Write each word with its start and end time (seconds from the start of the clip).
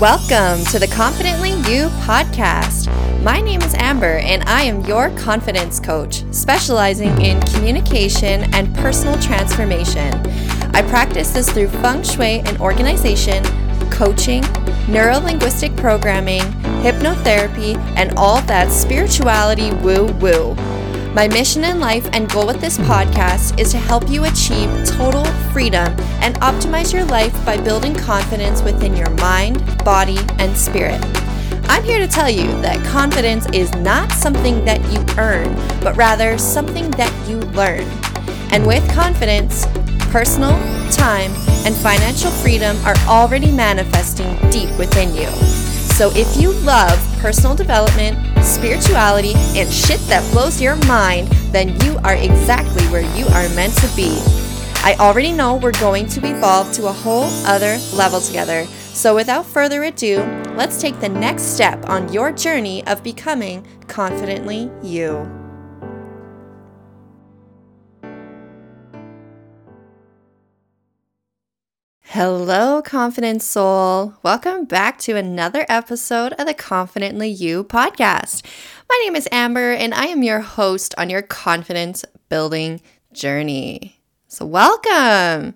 Welcome 0.00 0.64
to 0.66 0.78
the 0.78 0.86
Confidently 0.86 1.50
You 1.68 1.88
podcast. 2.04 2.86
My 3.24 3.40
name 3.40 3.60
is 3.62 3.74
Amber, 3.74 4.18
and 4.18 4.44
I 4.44 4.62
am 4.62 4.82
your 4.82 5.10
confidence 5.16 5.80
coach, 5.80 6.22
specializing 6.32 7.20
in 7.20 7.42
communication 7.42 8.54
and 8.54 8.72
personal 8.76 9.18
transformation. 9.18 10.14
I 10.72 10.82
practice 10.82 11.32
this 11.32 11.50
through 11.50 11.66
feng 11.82 12.04
shui 12.04 12.42
and 12.46 12.60
organization, 12.60 13.42
coaching, 13.90 14.44
neuro 14.86 15.18
linguistic 15.18 15.74
programming, 15.74 16.42
hypnotherapy, 16.82 17.76
and 17.96 18.16
all 18.16 18.40
that 18.42 18.70
spirituality 18.70 19.72
woo 19.82 20.06
woo. 20.20 20.54
My 21.18 21.26
mission 21.26 21.64
in 21.64 21.80
life 21.80 22.08
and 22.12 22.30
goal 22.30 22.46
with 22.46 22.60
this 22.60 22.78
podcast 22.78 23.58
is 23.58 23.72
to 23.72 23.76
help 23.76 24.08
you 24.08 24.26
achieve 24.26 24.70
total 24.84 25.24
freedom 25.52 25.88
and 26.22 26.36
optimize 26.36 26.92
your 26.92 27.04
life 27.06 27.34
by 27.44 27.60
building 27.60 27.92
confidence 27.92 28.62
within 28.62 28.94
your 28.94 29.10
mind, 29.16 29.60
body, 29.78 30.18
and 30.38 30.56
spirit. 30.56 31.04
I'm 31.68 31.82
here 31.82 31.98
to 31.98 32.06
tell 32.06 32.30
you 32.30 32.46
that 32.60 32.86
confidence 32.86 33.48
is 33.52 33.68
not 33.78 34.12
something 34.12 34.64
that 34.64 34.80
you 34.92 35.04
earn, 35.18 35.52
but 35.82 35.96
rather 35.96 36.38
something 36.38 36.88
that 36.92 37.12
you 37.28 37.38
learn. 37.50 37.82
And 38.52 38.64
with 38.64 38.88
confidence, 38.88 39.66
personal, 40.12 40.52
time, 40.92 41.32
and 41.66 41.74
financial 41.74 42.30
freedom 42.30 42.76
are 42.86 42.96
already 43.08 43.50
manifesting 43.50 44.36
deep 44.52 44.70
within 44.78 45.12
you. 45.12 45.77
So 45.98 46.12
if 46.14 46.40
you 46.40 46.52
love 46.60 46.96
personal 47.18 47.56
development, 47.56 48.18
spirituality, 48.44 49.32
and 49.34 49.68
shit 49.68 49.98
that 50.02 50.22
blows 50.30 50.62
your 50.62 50.76
mind, 50.86 51.26
then 51.50 51.70
you 51.80 51.98
are 52.04 52.14
exactly 52.14 52.84
where 52.84 53.02
you 53.16 53.26
are 53.26 53.48
meant 53.56 53.76
to 53.78 53.96
be. 53.96 54.16
I 54.84 54.94
already 55.00 55.32
know 55.32 55.56
we're 55.56 55.72
going 55.72 56.06
to 56.10 56.24
evolve 56.24 56.70
to 56.74 56.86
a 56.86 56.92
whole 56.92 57.24
other 57.46 57.78
level 57.92 58.20
together. 58.20 58.64
So 58.94 59.12
without 59.12 59.44
further 59.44 59.82
ado, 59.82 60.18
let's 60.54 60.80
take 60.80 61.00
the 61.00 61.08
next 61.08 61.42
step 61.42 61.88
on 61.88 62.12
your 62.12 62.30
journey 62.30 62.86
of 62.86 63.02
becoming 63.02 63.66
confidently 63.88 64.70
you. 64.84 65.37
Hello, 72.18 72.82
confident 72.82 73.42
soul. 73.42 74.12
Welcome 74.24 74.64
back 74.64 74.98
to 75.02 75.14
another 75.14 75.64
episode 75.68 76.32
of 76.32 76.46
the 76.46 76.52
Confidently 76.52 77.28
You 77.28 77.62
podcast. 77.62 78.44
My 78.88 79.00
name 79.04 79.14
is 79.14 79.28
Amber, 79.30 79.70
and 79.70 79.94
I 79.94 80.06
am 80.06 80.24
your 80.24 80.40
host 80.40 80.96
on 80.98 81.10
your 81.10 81.22
confidence 81.22 82.04
building 82.28 82.80
journey. 83.12 84.00
So, 84.26 84.46
welcome. 84.46 85.54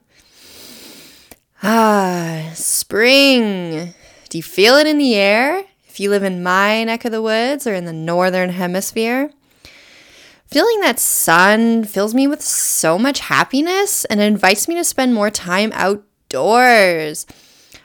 Ah, 1.64 2.52
spring. 2.54 3.92
Do 4.28 4.38
you 4.38 4.44
feel 4.44 4.76
it 4.76 4.86
in 4.86 4.98
the 4.98 5.16
air? 5.16 5.64
If 5.88 5.98
you 5.98 6.10
live 6.10 6.22
in 6.22 6.44
my 6.44 6.84
neck 6.84 7.04
of 7.04 7.10
the 7.10 7.22
woods 7.22 7.66
or 7.66 7.74
in 7.74 7.86
the 7.86 7.92
northern 7.92 8.50
hemisphere, 8.50 9.32
Feeling 10.46 10.80
that 10.82 10.98
sun 10.98 11.82
fills 11.82 12.12
me 12.12 12.26
with 12.26 12.42
so 12.42 12.98
much 12.98 13.20
happiness 13.20 14.04
and 14.04 14.20
invites 14.20 14.68
me 14.68 14.74
to 14.74 14.84
spend 14.84 15.14
more 15.14 15.30
time 15.30 15.72
out 15.72 16.04
outdoors. 16.32 17.26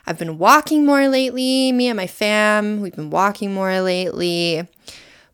I've 0.06 0.18
been 0.18 0.38
walking 0.38 0.86
more 0.86 1.08
lately. 1.08 1.70
Me 1.72 1.88
and 1.88 1.96
my 1.96 2.06
fam, 2.06 2.80
we've 2.80 2.94
been 2.94 3.10
walking 3.10 3.52
more 3.52 3.80
lately. 3.80 4.66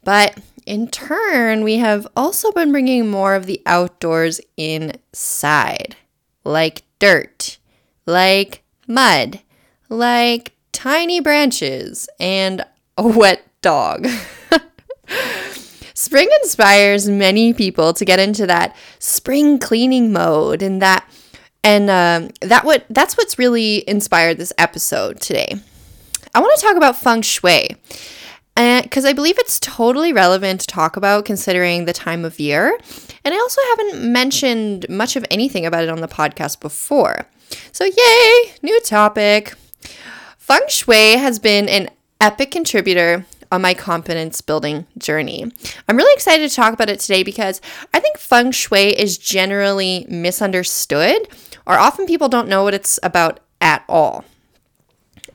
But 0.03 0.41
in 0.67 0.89
turn, 0.89 1.63
we 1.63 1.77
have 1.77 2.07
also 2.17 2.51
been 2.53 2.73
bringing 2.73 3.09
more 3.09 3.35
of 3.35 3.47
the 3.47 3.63
outdoors 3.67 4.41
inside, 4.57 5.97
like 6.45 6.83
dirt, 6.99 7.59
like 8.07 8.63
mud, 8.89 9.41
like 9.89 10.53
tiny 10.73 11.21
branches, 11.21 12.09
and 12.19 12.65
a 12.99 13.07
wet 13.07 13.47
dog. 13.63 14.09
Spring 15.95 16.29
inspires 16.43 17.09
many 17.09 17.55
people 17.55 17.93
to 17.95 18.05
get 18.05 18.19
into 18.19 18.47
that 18.47 18.77
spring 18.99 19.61
cleaning 19.61 20.13
mode 20.13 20.61
and 20.61 20.83
that 20.83 21.09
and 21.65 21.91
um, 21.91 22.31
that 22.43 22.65
what 22.65 22.85
that's 22.91 23.17
what's 23.17 23.39
really 23.39 23.89
inspired 23.89 24.37
this 24.37 24.53
episode 24.59 25.21
today. 25.21 25.57
I 26.35 26.41
want 26.41 26.57
to 26.59 26.65
talk 26.65 26.77
about 26.77 26.97
feng 26.97 27.23
shui 27.23 27.77
because 28.55 29.05
I 29.05 29.13
believe 29.13 29.39
it's 29.39 29.59
totally 29.59 30.13
relevant 30.13 30.61
to 30.61 30.67
talk 30.67 30.97
about 30.97 31.25
considering 31.25 31.87
the 31.87 31.93
time 31.93 32.25
of 32.25 32.39
year. 32.39 32.79
And 33.25 33.35
I 33.35 33.39
also 33.39 33.61
haven't 33.71 34.13
mentioned 34.13 34.87
much 34.89 35.17
of 35.17 35.25
anything 35.31 35.67
about 35.67 35.83
it 35.83 35.91
on 35.91 36.01
the 36.01 36.09
podcast 36.09 36.61
before. 36.61 37.27
So, 37.73 37.85
yay, 37.85 38.55
new 38.63 38.81
topic. 38.83 39.55
Feng 40.39 40.69
Shui 40.69 41.17
has 41.17 41.39
been 41.39 41.69
an 41.69 41.89
epic 42.21 42.51
contributor 42.51 43.25
on 43.51 43.63
my 43.63 43.75
confidence 43.75 44.41
building 44.41 44.87
journey. 44.99 45.51
I'm 45.89 45.97
really 45.97 46.13
excited 46.15 46.49
to 46.49 46.55
talk 46.55 46.75
about 46.75 46.91
it 46.91 47.01
today 47.01 47.23
because 47.23 47.61
I 47.93 48.01
think 48.01 48.19
feng 48.19 48.51
shui 48.51 48.99
is 48.99 49.17
generally 49.17 50.07
misunderstood 50.09 51.29
or 51.67 51.79
often 51.79 52.07
people 52.07 52.29
don't 52.29 52.49
know 52.49 52.65
what 52.65 52.75
it's 52.75 52.99
about 53.03 53.41
at 53.61 53.85
all. 53.89 54.25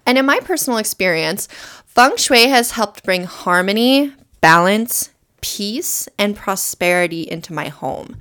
And 0.06 0.18
in 0.18 0.26
my 0.26 0.40
personal 0.40 0.80
experience, 0.80 1.48
feng 1.86 2.18
shui 2.18 2.48
has 2.48 2.72
helped 2.72 3.04
bring 3.04 3.26
harmony, 3.26 4.14
balance, 4.42 5.12
peace, 5.42 6.08
and 6.18 6.36
prosperity 6.36 7.22
into 7.22 7.54
my 7.54 7.68
home. 7.68 8.18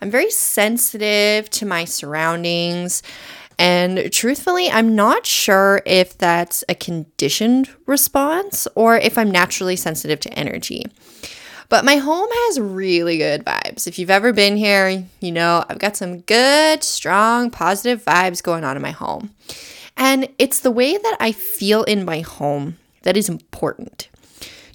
I'm 0.00 0.10
very 0.10 0.30
sensitive 0.30 1.50
to 1.50 1.66
my 1.66 1.84
surroundings. 1.84 3.02
And 3.58 4.12
truthfully, 4.12 4.70
I'm 4.70 4.94
not 4.94 5.26
sure 5.26 5.82
if 5.84 6.16
that's 6.16 6.62
a 6.68 6.74
conditioned 6.74 7.68
response 7.86 8.68
or 8.76 8.96
if 8.96 9.18
I'm 9.18 9.30
naturally 9.30 9.74
sensitive 9.74 10.20
to 10.20 10.32
energy. 10.34 10.86
But 11.68 11.84
my 11.84 11.96
home 11.96 12.28
has 12.30 12.60
really 12.60 13.18
good 13.18 13.44
vibes. 13.44 13.86
If 13.86 13.98
you've 13.98 14.10
ever 14.10 14.32
been 14.32 14.56
here, 14.56 15.04
you 15.20 15.32
know 15.32 15.64
I've 15.68 15.78
got 15.78 15.96
some 15.96 16.20
good, 16.20 16.82
strong, 16.82 17.50
positive 17.50 18.04
vibes 18.04 18.42
going 18.42 18.64
on 18.64 18.76
in 18.76 18.82
my 18.82 18.90
home. 18.90 19.34
And 19.96 20.28
it's 20.38 20.60
the 20.60 20.70
way 20.70 20.96
that 20.96 21.16
I 21.20 21.32
feel 21.32 21.82
in 21.82 22.04
my 22.04 22.20
home 22.20 22.78
that 23.02 23.16
is 23.16 23.28
important. 23.28 24.08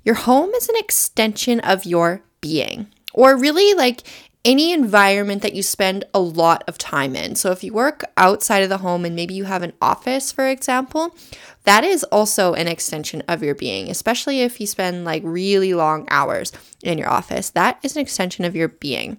Your 0.04 0.16
home 0.16 0.50
is 0.52 0.70
an 0.70 0.76
extension 0.78 1.62
of 1.62 1.86
your 1.86 2.22
being, 2.42 2.88
or 3.14 3.38
really 3.38 3.74
like 3.74 4.04
any 4.46 4.74
environment 4.74 5.42
that 5.42 5.54
you 5.54 5.64
spend 5.64 6.04
a 6.14 6.20
lot 6.20 6.64
of 6.68 6.78
time 6.78 7.16
in. 7.16 7.36
So, 7.36 7.52
if 7.52 7.64
you 7.64 7.74
work 7.74 8.04
outside 8.18 8.64
of 8.64 8.70
the 8.70 8.80
home 8.80 9.06
and 9.06 9.16
maybe 9.16 9.34
you 9.34 9.46
have 9.46 9.64
an 9.64 9.74
office, 9.82 10.32
for 10.32 10.48
example, 10.48 11.16
that 11.64 11.84
is 11.84 12.04
also 12.06 12.54
an 12.54 12.68
extension 12.68 13.24
of 13.28 13.42
your 13.42 13.56
being, 13.56 13.90
especially 13.90 14.42
if 14.42 14.60
you 14.60 14.68
spend 14.68 15.06
like 15.06 15.24
really 15.26 15.74
long 15.74 16.08
hours 16.10 16.52
in 16.82 16.98
your 16.98 17.10
office. 17.10 17.50
That 17.52 17.80
is 17.84 17.96
an 17.96 18.02
extension 18.02 18.44
of 18.44 18.56
your 18.56 18.68
being. 18.68 19.18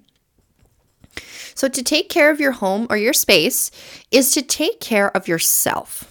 So, 1.54 1.68
to 1.68 1.82
take 1.82 2.10
care 2.10 2.30
of 2.30 2.40
your 2.40 2.52
home 2.52 2.86
or 2.90 2.96
your 2.96 3.14
space 3.14 3.70
is 4.10 4.32
to 4.32 4.42
take 4.42 4.80
care 4.80 5.14
of 5.16 5.28
yourself. 5.28 6.10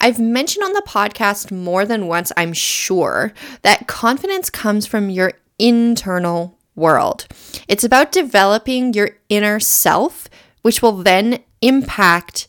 I've 0.00 0.20
mentioned 0.20 0.64
on 0.64 0.72
the 0.74 0.84
podcast 0.86 1.50
more 1.50 1.84
than 1.84 2.08
once, 2.08 2.30
I'm 2.36 2.52
sure, 2.52 3.32
that 3.62 3.86
confidence 3.86 4.50
comes 4.50 4.86
from 4.86 5.08
your 5.08 5.32
internal 5.58 6.58
world. 6.76 7.26
It's 7.68 7.84
about 7.84 8.12
developing 8.12 8.92
your 8.92 9.10
inner 9.28 9.60
self, 9.60 10.28
which 10.62 10.82
will 10.82 10.92
then 11.02 11.40
impact 11.60 12.48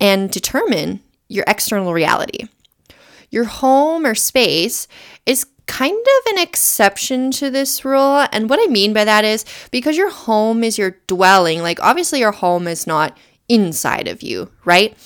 and 0.00 0.30
determine 0.30 1.00
your 1.28 1.44
external 1.46 1.92
reality. 1.92 2.48
Your 3.30 3.44
home 3.44 4.06
or 4.06 4.14
space 4.14 4.86
is 5.24 5.46
kind 5.66 5.98
of 5.98 6.32
an 6.32 6.38
exception 6.38 7.30
to 7.32 7.50
this 7.50 7.84
rule. 7.84 8.26
And 8.32 8.48
what 8.48 8.60
I 8.62 8.70
mean 8.70 8.92
by 8.92 9.04
that 9.04 9.24
is 9.24 9.44
because 9.70 9.96
your 9.96 10.10
home 10.10 10.62
is 10.62 10.78
your 10.78 10.96
dwelling, 11.06 11.60
like 11.60 11.80
obviously 11.80 12.20
your 12.20 12.32
home 12.32 12.68
is 12.68 12.86
not 12.86 13.16
inside 13.48 14.08
of 14.08 14.22
you, 14.22 14.50
right? 14.64 14.96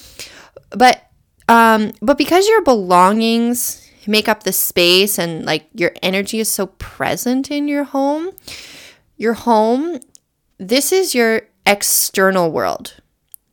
But 0.70 1.02
um 1.48 1.92
but 2.00 2.18
because 2.18 2.46
your 2.46 2.62
belongings 2.62 3.89
make 4.06 4.28
up 4.28 4.42
the 4.42 4.52
space 4.52 5.18
and 5.18 5.44
like 5.44 5.68
your 5.74 5.92
energy 6.02 6.40
is 6.40 6.48
so 6.48 6.66
present 6.66 7.50
in 7.50 7.68
your 7.68 7.84
home. 7.84 8.30
Your 9.16 9.34
home, 9.34 10.00
this 10.58 10.92
is 10.92 11.14
your 11.14 11.42
external 11.66 12.50
world, 12.50 13.00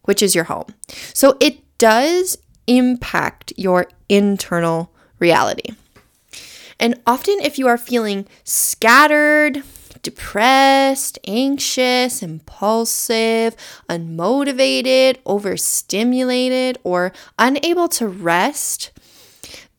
which 0.03 0.21
is 0.21 0.33
your 0.33 0.45
home. 0.45 0.67
So 1.13 1.37
it 1.39 1.59
does 1.77 2.37
impact 2.67 3.53
your 3.57 3.87
internal 4.09 4.91
reality. 5.19 5.73
And 6.79 7.01
often, 7.07 7.39
if 7.41 7.57
you 7.57 7.67
are 7.67 7.77
feeling 7.77 8.27
scattered, 8.43 9.63
depressed, 10.03 11.17
anxious, 11.27 12.21
impulsive, 12.21 13.55
unmotivated, 13.89 15.17
overstimulated, 15.25 16.77
or 16.83 17.11
unable 17.39 17.87
to 17.89 18.07
rest, 18.07 18.91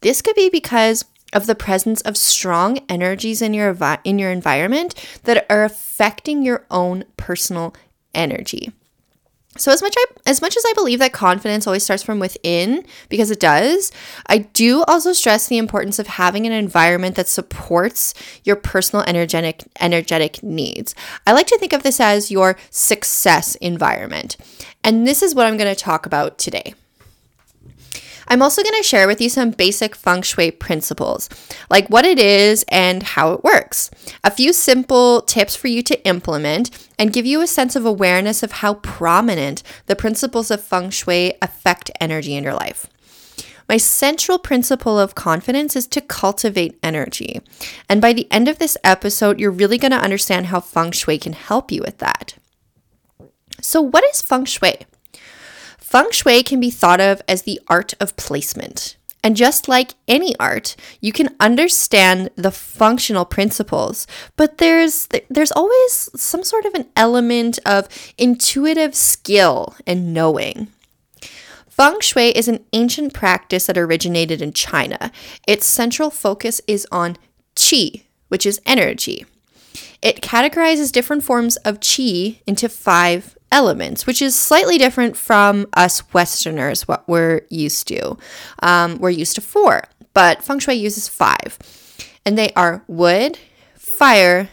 this 0.00 0.22
could 0.22 0.36
be 0.36 0.48
because 0.48 1.04
of 1.32 1.46
the 1.46 1.54
presence 1.54 2.00
of 2.02 2.16
strong 2.16 2.78
energies 2.88 3.42
in 3.42 3.52
your 3.52 3.76
in 4.04 4.18
your 4.18 4.30
environment 4.30 4.94
that 5.24 5.46
are 5.50 5.64
affecting 5.64 6.42
your 6.42 6.64
own 6.70 7.04
personal 7.16 7.74
energy. 8.14 8.72
So 9.56 9.72
as 9.72 9.82
much 9.82 9.94
I, 9.98 10.04
as 10.24 10.40
much 10.40 10.56
as 10.56 10.62
I 10.64 10.72
believe 10.74 11.00
that 11.00 11.12
confidence 11.12 11.66
always 11.66 11.82
starts 11.82 12.02
from 12.02 12.20
within 12.20 12.84
because 13.08 13.30
it 13.30 13.40
does, 13.40 13.90
I 14.26 14.38
do 14.38 14.84
also 14.84 15.12
stress 15.12 15.48
the 15.48 15.58
importance 15.58 15.98
of 15.98 16.06
having 16.06 16.46
an 16.46 16.52
environment 16.52 17.16
that 17.16 17.26
supports 17.26 18.14
your 18.44 18.54
personal 18.54 19.04
energetic 19.06 19.64
energetic 19.80 20.42
needs. 20.44 20.94
I 21.26 21.32
like 21.32 21.48
to 21.48 21.58
think 21.58 21.72
of 21.72 21.82
this 21.82 21.98
as 21.98 22.30
your 22.30 22.56
success 22.70 23.56
environment. 23.56 24.36
And 24.84 25.06
this 25.06 25.22
is 25.22 25.34
what 25.34 25.46
I'm 25.46 25.56
going 25.56 25.74
to 25.74 25.80
talk 25.80 26.06
about 26.06 26.38
today. 26.38 26.74
I'm 28.28 28.42
also 28.42 28.62
going 28.62 28.76
to 28.76 28.82
share 28.82 29.06
with 29.06 29.20
you 29.20 29.28
some 29.28 29.50
basic 29.50 29.96
feng 29.96 30.22
shui 30.22 30.50
principles, 30.50 31.28
like 31.70 31.88
what 31.88 32.04
it 32.04 32.18
is 32.18 32.64
and 32.68 33.02
how 33.02 33.32
it 33.32 33.42
works. 33.42 33.90
A 34.22 34.30
few 34.30 34.52
simple 34.52 35.22
tips 35.22 35.56
for 35.56 35.68
you 35.68 35.82
to 35.82 36.06
implement 36.06 36.70
and 36.98 37.12
give 37.12 37.24
you 37.24 37.40
a 37.40 37.46
sense 37.46 37.74
of 37.74 37.86
awareness 37.86 38.42
of 38.42 38.52
how 38.52 38.74
prominent 38.74 39.62
the 39.86 39.96
principles 39.96 40.50
of 40.50 40.62
feng 40.62 40.90
shui 40.90 41.34
affect 41.40 41.90
energy 42.00 42.36
in 42.36 42.44
your 42.44 42.54
life. 42.54 42.86
My 43.68 43.76
central 43.76 44.38
principle 44.38 44.98
of 44.98 45.14
confidence 45.14 45.76
is 45.76 45.86
to 45.88 46.00
cultivate 46.00 46.78
energy. 46.82 47.40
And 47.88 48.00
by 48.00 48.14
the 48.14 48.26
end 48.30 48.48
of 48.48 48.58
this 48.58 48.78
episode, 48.82 49.38
you're 49.38 49.50
really 49.50 49.76
going 49.76 49.90
to 49.92 49.98
understand 49.98 50.46
how 50.46 50.60
feng 50.60 50.90
shui 50.90 51.18
can 51.18 51.34
help 51.34 51.70
you 51.70 51.82
with 51.82 51.98
that. 51.98 52.34
So, 53.60 53.82
what 53.82 54.04
is 54.04 54.22
feng 54.22 54.44
shui? 54.46 54.86
Feng 55.88 56.10
Shui 56.10 56.42
can 56.42 56.60
be 56.60 56.68
thought 56.68 57.00
of 57.00 57.22
as 57.26 57.42
the 57.42 57.58
art 57.66 57.94
of 57.98 58.14
placement. 58.16 58.98
And 59.24 59.34
just 59.34 59.68
like 59.68 59.94
any 60.06 60.36
art, 60.38 60.76
you 61.00 61.12
can 61.12 61.34
understand 61.40 62.28
the 62.36 62.50
functional 62.50 63.24
principles, 63.24 64.06
but 64.36 64.58
there's 64.58 65.08
there's 65.30 65.50
always 65.52 66.10
some 66.14 66.44
sort 66.44 66.66
of 66.66 66.74
an 66.74 66.88
element 66.94 67.58
of 67.64 67.88
intuitive 68.18 68.94
skill 68.94 69.76
and 69.86 70.12
knowing. 70.12 70.68
Feng 71.70 72.00
Shui 72.00 72.36
is 72.36 72.48
an 72.48 72.66
ancient 72.74 73.14
practice 73.14 73.64
that 73.64 73.78
originated 73.78 74.42
in 74.42 74.52
China. 74.52 75.10
Its 75.46 75.64
central 75.64 76.10
focus 76.10 76.60
is 76.66 76.86
on 76.92 77.16
qi, 77.56 78.02
which 78.28 78.44
is 78.44 78.60
energy. 78.66 79.24
It 80.02 80.20
categorizes 80.20 80.92
different 80.92 81.24
forms 81.24 81.56
of 81.64 81.80
qi 81.80 82.42
into 82.46 82.68
five 82.68 83.37
elements, 83.50 84.06
which 84.06 84.20
is 84.22 84.34
slightly 84.36 84.78
different 84.78 85.16
from 85.16 85.66
us 85.74 86.02
Westerners, 86.12 86.86
what 86.86 87.08
we're 87.08 87.42
used 87.48 87.88
to. 87.88 88.16
Um, 88.62 88.98
we're 88.98 89.10
used 89.10 89.34
to 89.36 89.40
four, 89.40 89.84
but 90.14 90.42
feng 90.42 90.58
shui 90.58 90.74
uses 90.74 91.08
five. 91.08 91.58
And 92.24 92.36
they 92.36 92.52
are 92.54 92.84
wood, 92.86 93.38
fire, 93.74 94.48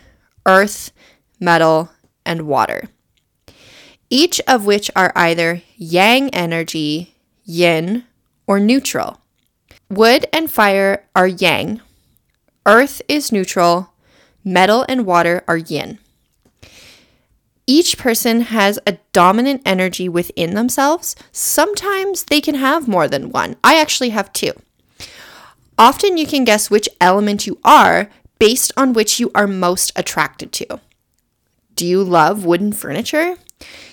earth, 0.45 0.92
metal, 1.39 1.89
and 2.25 2.44
water. 2.44 2.89
Each 4.09 4.39
of 4.47 4.65
which 4.65 4.89
are 4.95 5.12
either 5.15 5.62
yang 5.75 6.30
energy, 6.33 7.15
yin, 7.44 8.06
or 8.47 8.59
neutral. 8.59 9.21
Wood 9.89 10.25
and 10.31 10.50
fire 10.50 11.06
are 11.15 11.27
yang, 11.27 11.81
earth 12.65 13.01
is 13.07 13.31
neutral, 13.31 13.92
metal 14.44 14.86
and 14.88 15.06
water 15.06 15.44
are 15.47 15.57
yin 15.57 16.00
each 17.67 17.97
person 17.97 18.41
has 18.41 18.79
a 18.85 18.97
dominant 19.12 19.62
energy 19.65 20.07
within 20.07 20.53
themselves. 20.53 21.15
Sometimes 21.31 22.25
they 22.25 22.41
can 22.41 22.56
have 22.56 22.88
more 22.88 23.07
than 23.07 23.29
one. 23.31 23.56
I 23.63 23.79
actually 23.79 24.09
have 24.09 24.31
two. 24.33 24.53
Often 25.77 26.17
you 26.17 26.27
can 26.27 26.45
guess 26.45 26.69
which 26.69 26.88
element 27.01 27.47
you 27.47 27.59
are 27.63 28.09
based 28.39 28.71
on 28.77 28.94
which 28.94 29.19
you 29.19 29.31
are 29.33 29.47
most 29.47 29.91
attracted 29.95 30.51
to. 30.53 30.79
Do 31.75 31.85
you 31.85 32.03
love 32.03 32.45
wooden 32.45 32.71
furniture? 32.71 33.38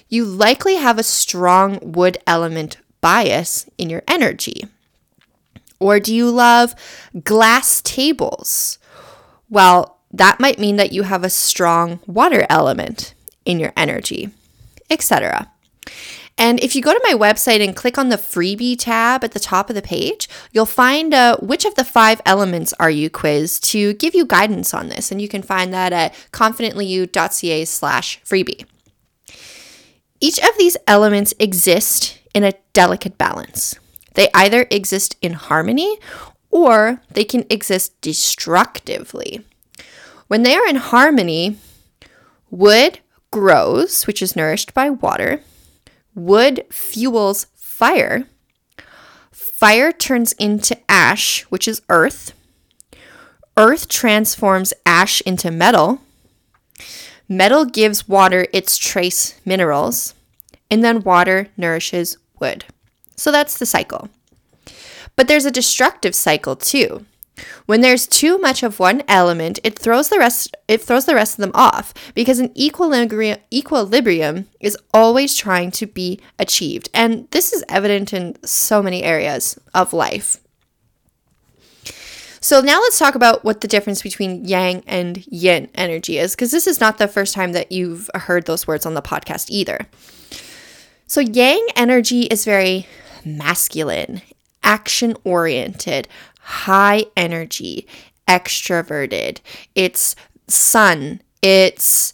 You 0.09 0.25
likely 0.25 0.77
have 0.77 0.99
a 0.99 1.03
strong 1.03 1.79
wood 1.83 2.19
element 2.27 2.77
bias 3.01 3.69
in 3.79 3.91
your 3.91 4.03
energy. 4.07 4.67
Or 5.81 5.99
do 5.99 6.15
you 6.15 6.31
love 6.31 6.75
glass 7.25 7.81
tables? 7.83 8.79
Well, 9.49 9.99
that 10.13 10.39
might 10.39 10.59
mean 10.59 10.77
that 10.77 10.93
you 10.93 11.03
have 11.05 11.25
a 11.25 11.31
strong 11.31 11.99
water 12.07 12.47
element 12.49 13.15
in 13.45 13.59
your 13.59 13.73
energy, 13.77 14.31
etc. 14.91 15.51
And 16.39 16.59
if 16.61 16.75
you 16.75 16.83
go 16.83 16.93
to 16.93 17.01
my 17.05 17.15
website 17.15 17.63
and 17.63 17.77
click 17.77 17.99
on 17.99 18.09
the 18.09 18.17
freebie 18.17 18.77
tab 18.79 19.23
at 19.23 19.33
the 19.33 19.41
top 19.41 19.69
of 19.69 19.77
the 19.77 19.83
page, 19.83 20.29
you'll 20.51 20.67
find 20.67 21.13
uh, 21.13 21.37
which 21.39 21.65
of 21.65 21.75
the 21.75 21.85
five 21.85 22.23
elements 22.25 22.73
are 22.81 22.91
you 22.91 23.11
quiz 23.11 23.61
to 23.61 23.95
give 23.95 24.15
you 24.15 24.25
guidance 24.25 24.73
on 24.73 24.89
this. 24.89 25.13
And 25.13 25.21
you 25.21 25.29
can 25.29 25.43
find 25.43 25.73
that 25.75 25.93
at 25.93 26.15
confidentlyyou.ca 26.33 27.65
slash 27.67 28.21
freebie. 28.25 28.65
Each 30.21 30.39
of 30.39 30.57
these 30.57 30.77
elements 30.87 31.35
exist 31.39 32.19
in 32.35 32.45
a 32.45 32.55
delicate 32.73 33.19
balance. 33.19 33.77
They 34.15 34.29
either 34.35 34.67
exist 34.71 35.17
in 35.21 35.35
harmony 35.35 35.99
or 36.51 37.03
they 37.11 37.25
can 37.25 37.45
exist 37.51 38.01
destructively. 38.01 39.45
When 40.29 40.45
they 40.45 40.55
are 40.55 40.67
in 40.67 40.77
harmony, 40.77 41.59
wood 42.51 43.01
grows, 43.33 44.07
which 44.07 44.23
is 44.23 44.37
nourished 44.37 44.73
by 44.73 44.91
water. 44.91 45.41
Wood 46.15 46.65
fuels 46.71 47.47
fire. 47.57 48.29
Fire 49.33 49.91
turns 49.91 50.33
into 50.35 50.79
ash, 50.89 51.43
which 51.45 51.67
is 51.67 51.83
earth. 51.89 52.33
Earth 53.57 53.89
transforms 53.89 54.73
ash 54.87 55.21
into 55.23 55.51
metal. 55.51 56.01
Metal 57.29 57.65
gives 57.65 58.07
water 58.07 58.47
its 58.53 58.79
trace 58.79 59.41
minerals. 59.45 60.15
And 60.71 60.85
then 60.85 61.03
water 61.03 61.49
nourishes 61.57 62.19
wood. 62.39 62.65
So 63.17 63.33
that's 63.33 63.59
the 63.59 63.67
cycle. 63.67 64.09
But 65.17 65.29
there's 65.29 65.45
a 65.45 65.51
destructive 65.51 66.15
cycle 66.15 66.57
too. 66.57 67.05
When 67.67 67.81
there's 67.81 68.07
too 68.07 68.39
much 68.39 68.63
of 68.63 68.79
one 68.79 69.03
element, 69.09 69.59
it 69.65 69.79
throws 69.79 70.09
the 70.09 70.19
rest 70.19 70.55
it 70.69 70.81
throws 70.81 71.05
the 71.05 71.15
rest 71.15 71.39
of 71.39 71.43
them 71.43 71.53
off 71.55 71.93
because 72.15 72.39
an 72.39 72.57
equilibrium 72.59 73.39
equilibrium 73.53 74.49
is 74.61 74.77
always 74.93 75.37
trying 75.37 75.71
to 75.73 75.87
be 75.87 76.21
achieved. 76.39 76.89
And 76.93 77.29
this 77.31 77.53
is 77.53 77.65
evident 77.69 78.13
in 78.13 78.37
so 78.45 78.83
many 78.83 79.03
areas 79.03 79.59
of 79.75 79.93
life. 79.93 80.39
So 82.43 82.61
now 82.61 82.81
let's 82.81 82.99
talk 82.99 83.15
about 83.15 83.45
what 83.45 83.61
the 83.61 83.69
difference 83.69 84.03
between 84.03 84.45
yang 84.45 84.83
and 84.89 85.25
yin 85.29 85.71
energy 85.77 86.19
is 86.19 86.35
because 86.35 86.51
this 86.51 86.67
is 86.67 86.81
not 86.81 86.99
the 86.99 87.07
first 87.07 87.35
time 87.35 87.53
that 87.53 87.71
you've 87.71 88.11
heard 88.15 88.47
those 88.47 88.67
words 88.67 88.85
on 88.85 88.95
the 88.95 89.01
podcast 89.01 89.49
either. 89.49 89.87
So 91.07 91.21
yang 91.21 91.65
energy 91.77 92.23
is 92.23 92.45
very 92.45 92.89
masculine, 93.25 94.23
action 94.65 95.15
oriented, 95.23 96.09
high 96.43 97.07
energy, 97.17 97.87
extroverted. 98.29 99.39
It's 99.75 100.15
sun. 100.49 101.21
It's 101.41 102.13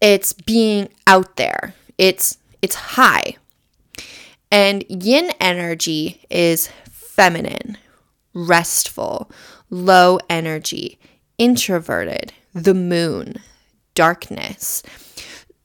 it's 0.00 0.32
being 0.32 0.88
out 1.06 1.36
there. 1.36 1.74
It's 1.98 2.38
it's 2.60 2.74
high. 2.74 3.36
And 4.50 4.84
yin 4.88 5.32
energy 5.40 6.20
is 6.28 6.68
feminine, 6.90 7.78
restful, 8.34 9.30
low 9.70 10.18
energy, 10.28 10.98
introverted, 11.38 12.32
the 12.52 12.74
moon, 12.74 13.36
darkness. 13.94 14.82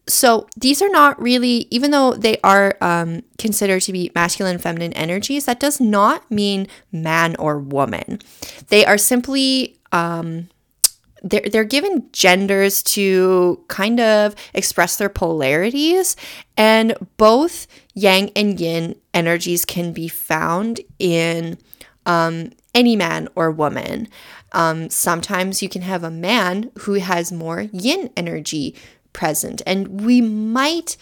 So 0.08 0.48
these 0.56 0.82
are 0.82 0.90
not 0.90 1.22
really, 1.22 1.68
even 1.70 1.92
though 1.92 2.14
they 2.14 2.38
are 2.44 2.78
um, 2.82 3.24
considered 3.38 3.82
to 3.84 3.92
be 3.92 4.12
masculine 4.16 4.58
feminine 4.58 4.94
energies, 4.94 5.46
that 5.46 5.60
does 5.60 5.82
not 5.82 6.30
mean 6.32 6.68
man 6.92 7.36
or 7.38 7.60
woman. 7.60 8.20
They 8.70 8.86
are 8.86 8.98
simply 8.98 9.78
um, 9.92 10.50
they're, 11.24 11.50
they're 11.52 11.64
given 11.64 12.10
genders 12.12 12.84
to 12.84 13.64
kind 13.68 14.00
of 14.00 14.36
express 14.54 14.98
their 14.98 15.10
polarities 15.10 16.16
and 16.56 16.96
both 17.18 17.68
yang 17.94 18.32
and 18.36 18.60
yin 18.60 18.96
energies 19.14 19.66
can 19.66 19.94
be 19.94 20.08
found 20.08 20.80
in 21.00 21.58
um, 22.06 22.52
any 22.74 22.96
man 22.96 23.28
or 23.36 23.52
woman 23.52 24.08
um, 24.54 24.90
sometimes 24.90 25.62
you 25.62 25.70
can 25.70 25.82
have 25.82 26.04
a 26.04 26.12
man 26.12 26.72
who 26.80 26.94
has 26.96 27.32
more 27.32 27.62
yin 27.72 28.10
energy 28.16 28.76
present. 29.14 29.62
And 29.66 30.02
we 30.02 30.22
might 30.22 30.98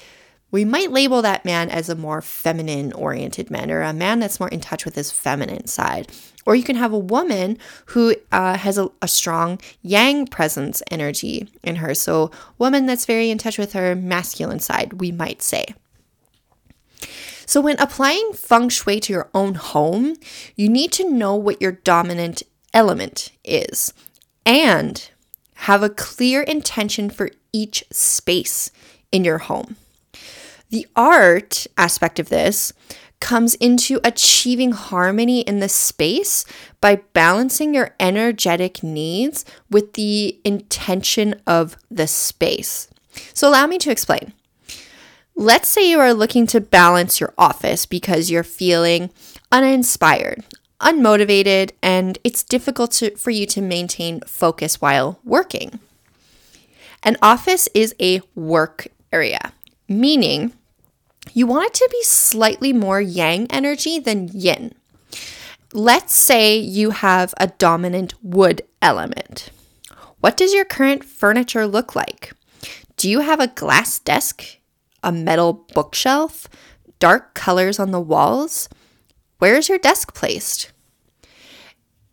we 0.52 0.64
might 0.64 0.92
label 0.92 1.22
that 1.22 1.44
man 1.44 1.70
as 1.70 1.90
a 1.90 1.96
more 1.96 2.22
feminine 2.22 2.94
oriented 2.94 3.52
man 3.52 3.70
or 3.70 3.82
a 3.82 3.92
man 3.92 4.20
that's 4.20 4.40
more 4.40 4.48
in 4.48 4.62
touch 4.62 4.86
with 4.86 4.96
his 4.96 5.12
feminine 5.12 5.68
side. 5.68 6.10
Or 6.46 6.56
you 6.56 6.64
can 6.64 6.78
have 6.78 6.94
a 6.94 6.98
woman 6.98 7.58
who 7.88 8.16
uh, 8.32 8.56
has 8.56 8.78
a, 8.78 8.90
a 9.02 9.08
strong 9.10 9.60
yang 9.82 10.28
presence 10.28 10.82
energy 10.90 11.50
in 11.62 11.78
her. 11.78 11.94
So, 11.94 12.32
woman 12.58 12.86
that's 12.86 13.06
very 13.06 13.32
in 13.32 13.38
touch 13.38 13.58
with 13.58 13.74
her 13.74 13.96
masculine 13.96 14.60
side, 14.60 14.94
we 14.94 15.12
might 15.12 15.42
say. 15.42 15.66
So, 17.46 17.60
when 17.60 17.78
applying 17.80 18.32
feng 18.34 18.70
shui 18.70 19.02
to 19.02 19.12
your 19.12 19.30
own 19.34 19.56
home, 19.56 20.16
you 20.56 20.70
need 20.70 20.92
to 20.94 21.10
know 21.10 21.36
what 21.36 21.62
your 21.62 21.74
dominant 21.74 22.44
element 22.74 23.32
is 23.44 23.94
and 24.46 25.10
have 25.56 25.84
a 25.84 25.90
clear 25.90 26.42
intention 26.42 27.10
for 27.10 27.30
each 27.52 27.84
space 27.92 28.72
in 29.12 29.24
your 29.24 29.40
home. 29.40 29.76
The 30.70 30.88
art 30.96 31.68
aspect 31.78 32.20
of 32.20 32.30
this 32.30 32.74
comes 33.20 33.56
into 33.56 34.00
achieving 34.04 34.72
harmony 34.72 35.42
in 35.42 35.60
the 35.60 35.70
space 35.70 36.46
by 36.82 36.98
balancing 37.14 37.74
your 37.74 37.96
energetic 38.00 38.84
needs 38.84 39.46
with 39.70 39.94
the 39.94 40.40
intention 40.44 41.42
of 41.48 41.78
the 41.90 42.08
space. 42.08 42.90
So, 43.34 43.50
allow 43.50 43.68
me 43.68 43.78
to 43.80 43.92
explain. 43.92 44.34
Let's 45.36 45.70
say 45.70 45.90
you 45.90 46.00
are 46.00 46.14
looking 46.14 46.48
to 46.48 46.62
balance 46.62 47.20
your 47.20 47.34
office 47.38 47.86
because 47.86 48.30
you're 48.30 48.44
feeling 48.44 49.10
uninspired, 49.52 50.44
unmotivated, 50.86 51.72
and 51.82 52.20
it's 52.24 52.44
difficult 52.44 52.92
to, 52.92 53.16
for 53.18 53.32
you 53.32 53.46
to 53.48 53.62
maintain 53.62 54.22
focus 54.22 54.80
while 54.80 55.20
working. 55.26 55.80
An 57.04 57.18
office 57.22 57.68
is 57.74 57.94
a 58.00 58.22
work 58.36 58.88
area, 59.12 59.52
meaning 59.90 60.54
you 61.34 61.48
want 61.48 61.68
it 61.68 61.74
to 61.74 61.90
be 61.92 62.04
slightly 62.04 62.72
more 62.72 63.02
yang 63.02 63.48
energy 63.52 64.00
than 64.00 64.30
yin. 64.32 64.74
Let's 65.74 66.14
say 66.14 66.58
you 66.58 66.92
have 66.92 67.34
a 67.38 67.48
dominant 67.48 68.14
wood 68.24 68.62
element. 68.82 69.50
What 70.22 70.38
does 70.38 70.54
your 70.54 70.66
current 70.66 71.04
furniture 71.04 71.68
look 71.68 71.96
like? 71.96 72.34
Do 72.98 73.10
you 73.10 73.20
have 73.22 73.40
a 73.40 73.48
glass 73.48 74.00
desk, 74.00 74.58
a 75.04 75.12
metal 75.12 75.66
bookshelf, 75.74 76.48
dark 77.00 77.34
colors 77.34 77.80
on 77.80 77.92
the 77.92 78.00
walls? 78.00 78.70
Where 79.40 79.56
is 79.56 79.68
your 79.68 79.78
desk 79.78 80.16
placed? 80.16 80.72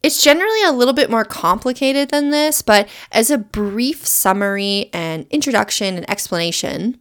It's 0.02 0.22
generally 0.22 0.62
a 0.64 0.72
little 0.72 0.94
bit 0.94 1.10
more 1.10 1.24
complicated 1.24 2.10
than 2.10 2.30
this, 2.30 2.60
but 2.60 2.88
as 3.12 3.30
a 3.30 3.38
brief 3.38 4.04
summary 4.06 4.90
and 4.92 5.26
introduction 5.30 5.96
and 5.96 6.10
explanation, 6.10 6.98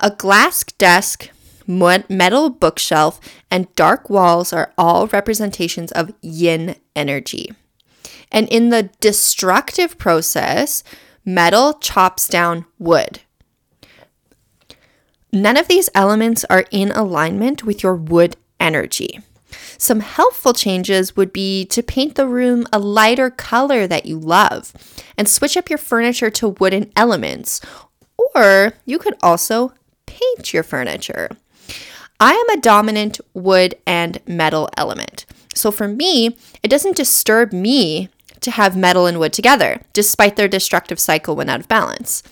a 0.00 0.10
glass 0.10 0.64
desk 0.64 1.30
metal 1.66 2.50
bookshelf, 2.50 3.20
and 3.50 3.74
dark 3.74 4.08
walls 4.08 4.52
are 4.52 4.72
all 4.78 5.06
representations 5.08 5.92
of 5.92 6.12
yin 6.20 6.76
energy. 6.94 7.52
And 8.30 8.48
in 8.48 8.70
the 8.70 8.90
destructive 9.00 9.98
process, 9.98 10.82
metal 11.24 11.74
chops 11.74 12.28
down 12.28 12.66
wood. 12.78 13.20
None 15.32 15.56
of 15.56 15.68
these 15.68 15.90
elements 15.94 16.44
are 16.48 16.64
in 16.70 16.90
alignment 16.92 17.64
with 17.64 17.82
your 17.82 17.94
wood 17.94 18.36
energy. 18.58 19.20
Some 19.78 20.00
helpful 20.00 20.52
changes 20.52 21.16
would 21.16 21.32
be 21.32 21.64
to 21.66 21.82
paint 21.82 22.14
the 22.14 22.26
room 22.26 22.66
a 22.72 22.78
lighter 22.78 23.30
color 23.30 23.86
that 23.86 24.06
you 24.06 24.18
love 24.18 24.72
and 25.16 25.28
switch 25.28 25.56
up 25.56 25.68
your 25.68 25.78
furniture 25.78 26.30
to 26.30 26.48
wooden 26.48 26.90
elements. 26.96 27.60
Or 28.34 28.72
you 28.84 28.98
could 28.98 29.14
also 29.22 29.72
paint 30.06 30.52
your 30.52 30.62
furniture. 30.62 31.30
I 32.18 32.32
am 32.32 32.58
a 32.58 32.60
dominant 32.60 33.20
wood 33.34 33.76
and 33.86 34.20
metal 34.26 34.70
element. 34.76 35.26
So 35.54 35.70
for 35.70 35.88
me, 35.88 36.36
it 36.62 36.68
doesn't 36.68 36.96
disturb 36.96 37.52
me 37.52 38.08
to 38.40 38.50
have 38.50 38.76
metal 38.76 39.06
and 39.06 39.18
wood 39.18 39.32
together, 39.32 39.80
despite 39.92 40.36
their 40.36 40.48
destructive 40.48 41.00
cycle 41.00 41.36
when 41.36 41.48
out 41.48 41.60
of 41.60 41.68
balance. 41.68 42.22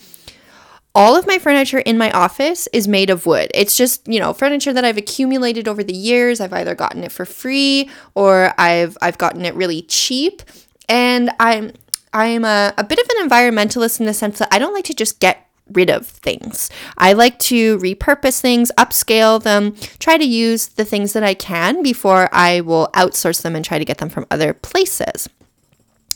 All 0.95 1.17
of 1.17 1.27
my 1.27 1.37
furniture 1.37 1.79
in 1.79 1.97
my 1.97 2.09
office 2.11 2.67
is 2.71 2.87
made 2.87 3.09
of 3.09 3.25
wood. 3.25 3.51
It's 3.53 3.75
just, 3.75 4.07
you 4.07 4.17
know, 4.17 4.31
furniture 4.31 4.71
that 4.71 4.85
I've 4.85 4.97
accumulated 4.97 5.67
over 5.67 5.83
the 5.83 5.93
years. 5.93 6.39
I've 6.39 6.53
either 6.53 6.73
gotten 6.73 7.03
it 7.03 7.11
for 7.11 7.25
free 7.25 7.89
or 8.15 8.53
I've 8.57 8.97
I've 9.01 9.17
gotten 9.17 9.43
it 9.43 9.53
really 9.55 9.81
cheap. 9.81 10.41
And 10.87 11.31
I'm 11.37 11.73
I'm 12.13 12.45
a, 12.45 12.73
a 12.77 12.83
bit 12.85 12.97
of 12.97 13.07
an 13.09 13.29
environmentalist 13.29 13.99
in 13.99 14.05
the 14.05 14.13
sense 14.13 14.39
that 14.39 14.47
I 14.53 14.57
don't 14.57 14.73
like 14.73 14.85
to 14.85 14.93
just 14.93 15.19
get 15.19 15.45
rid 15.73 15.89
of 15.89 16.07
things. 16.07 16.69
I 16.97 17.13
like 17.13 17.39
to 17.39 17.77
repurpose 17.79 18.39
things, 18.39 18.71
upscale 18.77 19.41
them, 19.41 19.75
try 19.99 20.17
to 20.17 20.23
use 20.23 20.67
the 20.67 20.85
things 20.85 21.13
that 21.13 21.23
I 21.23 21.33
can 21.33 21.83
before 21.83 22.29
I 22.31 22.61
will 22.61 22.89
outsource 22.93 23.41
them 23.41 23.55
and 23.55 23.65
try 23.65 23.79
to 23.79 23.85
get 23.85 23.97
them 23.97 24.09
from 24.09 24.27
other 24.31 24.53
places. 24.53 25.27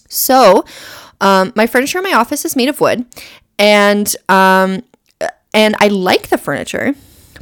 So, 0.08 0.66
um, 1.20 1.52
my 1.56 1.68
furniture 1.68 1.98
in 1.98 2.04
my 2.04 2.14
office 2.14 2.46
is 2.46 2.56
made 2.56 2.70
of 2.70 2.80
wood, 2.80 3.06
and 3.60 4.16
um, 4.28 4.82
and 5.54 5.76
I 5.80 5.90
like 5.90 6.30
the 6.30 6.38
furniture, 6.40 6.96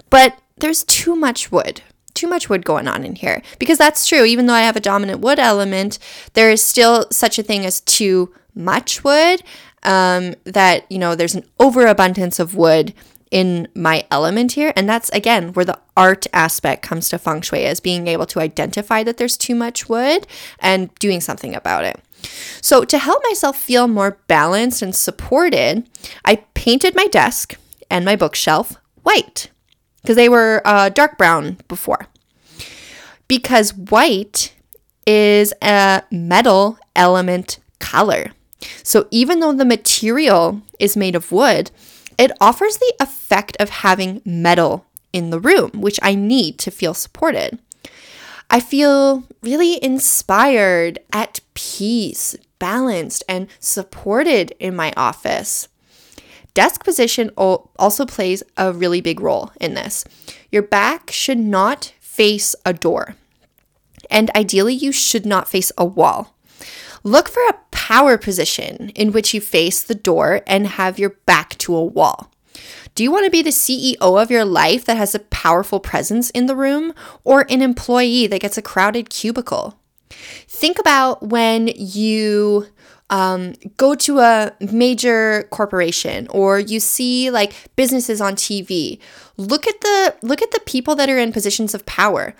but 0.10 0.38
there's 0.58 0.84
too 0.84 1.16
much 1.16 1.52
wood 1.52 1.82
too 2.14 2.28
much 2.28 2.50
wood 2.50 2.66
going 2.66 2.88
on 2.88 3.06
in 3.06 3.14
here 3.14 3.44
because 3.60 3.78
that's 3.78 4.08
true 4.08 4.26
even 4.26 4.48
though 4.48 4.54
i 4.56 4.62
have 4.62 4.76
a 4.76 4.80
dominant 4.80 5.20
wood 5.20 5.38
element 5.38 6.00
there 6.34 6.50
is 6.50 6.66
still 6.66 7.06
such 7.12 7.38
a 7.38 7.44
thing 7.44 7.64
as 7.64 7.80
too 7.82 8.34
much 8.56 9.04
wood 9.04 9.44
um, 9.84 10.36
that, 10.44 10.90
you 10.92 11.00
know, 11.00 11.16
there's 11.16 11.36
an 11.36 11.46
overabundance 11.60 12.40
of 12.40 12.56
wood 12.56 12.94
in 13.32 13.68
my 13.76 14.06
element 14.10 14.54
here. 14.54 14.74
And 14.76 14.88
that's 14.88 15.10
again 15.10 15.54
where 15.54 15.66
the 15.66 15.80
art 15.96 16.28
aspect 16.34 16.82
comes 16.82 17.10
to 17.10 17.18
feng 17.18 17.42
shui 17.42 17.66
as 17.66 17.80
being 17.80 18.08
able 18.08 18.26
to 18.28 18.40
identify 18.40 19.04
that 19.04 19.18
there's 19.18 19.38
too 19.38 19.56
much 19.56 19.90
wood 19.90 20.28
and 20.60 20.94
doing 20.96 21.22
something 21.22 21.56
about 21.56 21.84
it. 21.84 22.00
So, 22.62 22.84
to 22.84 22.98
help 22.98 23.24
myself 23.24 23.58
feel 23.58 23.88
more 23.88 24.20
balanced 24.28 24.82
and 24.82 24.96
supported, 24.96 25.90
I 26.26 26.38
painted 26.54 26.96
my 26.96 27.08
desk 27.08 27.56
and 27.90 28.04
my 28.04 28.16
bookshelf 28.16 28.76
white 29.04 29.50
because 30.02 30.16
they 30.16 30.30
were 30.30 30.62
uh, 30.66 30.90
dark 30.90 31.18
brown 31.18 31.58
before. 31.68 32.08
Because 33.28 33.74
white 33.74 34.54
is 35.06 35.54
a 35.62 36.04
metal 36.12 36.78
element 36.96 37.60
color. 37.80 38.32
So 38.84 39.08
even 39.12 39.40
though 39.40 39.54
the 39.54 39.66
material 39.66 40.62
is 40.80 40.98
made 40.98 41.16
of 41.16 41.32
wood, 41.32 41.72
it 42.18 42.32
offers 42.42 42.78
the 42.78 42.94
effect 43.00 43.56
of 43.60 43.70
having 43.70 44.22
metal 44.26 44.86
in 45.14 45.30
the 45.30 45.40
room, 45.40 45.72
which 45.76 46.00
I 46.02 46.16
need 46.16 46.58
to 46.60 46.72
feel 46.72 46.94
supported. 46.94 47.60
I 48.50 48.60
feel 48.60 49.24
really 49.42 49.84
inspired, 49.84 51.00
at 51.12 51.42
peace, 51.54 52.36
balanced, 52.60 53.24
and 53.28 53.48
supported 53.60 54.54
in 54.60 54.76
my 54.76 54.94
office. 54.96 55.68
Desk 56.54 56.84
position 56.84 57.30
also 57.38 58.06
plays 58.06 58.42
a 58.56 58.74
really 58.74 59.02
big 59.02 59.20
role 59.20 59.52
in 59.60 59.74
this. 59.74 60.06
Your 60.52 60.64
back 60.64 61.12
should 61.12 61.38
not 61.38 61.94
face 62.00 62.56
a 62.66 62.74
door, 62.74 63.16
and 64.10 64.32
ideally, 64.36 64.74
you 64.74 64.92
should 64.92 65.26
not 65.26 65.48
face 65.48 65.72
a 65.78 65.86
wall. 65.86 66.36
Look 67.04 67.30
for 67.30 67.44
a 67.48 67.60
power 67.72 68.18
position 68.18 68.90
in 68.96 69.12
which 69.12 69.34
you 69.34 69.42
face 69.42 69.84
the 69.84 69.94
door 69.96 70.42
and 70.48 70.66
have 70.68 70.98
your 70.98 71.12
back 71.26 71.58
to 71.60 71.76
a 71.76 71.86
wall. 71.86 72.32
Do 72.98 73.04
you 73.04 73.12
want 73.12 73.26
to 73.26 73.30
be 73.30 73.44
the 73.44 73.52
CEO 73.52 74.20
of 74.20 74.32
your 74.32 74.44
life 74.44 74.86
that 74.86 74.98
has 74.98 75.14
a 75.14 75.20
powerful 75.20 75.80
presence 75.80 76.32
in 76.32 76.48
the 76.48 76.56
room 76.56 76.96
or 77.24 77.46
an 77.48 77.62
employee 77.62 78.26
that 78.26 78.42
gets 78.42 78.58
a 78.58 78.62
crowded 78.64 79.12
cubicle? 79.12 79.80
Think 80.48 80.80
about 80.80 81.22
when 81.22 81.68
you 81.76 82.66
um, 83.12 83.54
go 83.78 83.94
to 83.94 84.18
a 84.18 84.52
major 84.72 85.48
corporation 85.52 86.28
or 86.32 86.58
you 86.58 86.80
see 86.80 87.30
like 87.30 87.54
businesses 87.76 88.20
on 88.20 88.34
TV. 88.34 89.00
Look 89.38 89.68
at 89.68 89.80
the 89.82 90.16
look 90.24 90.42
at 90.42 90.50
the 90.50 90.62
people 90.62 90.96
that 90.96 91.08
are 91.08 91.20
in 91.20 91.32
positions 91.32 91.76
of 91.76 91.86
power. 91.86 92.34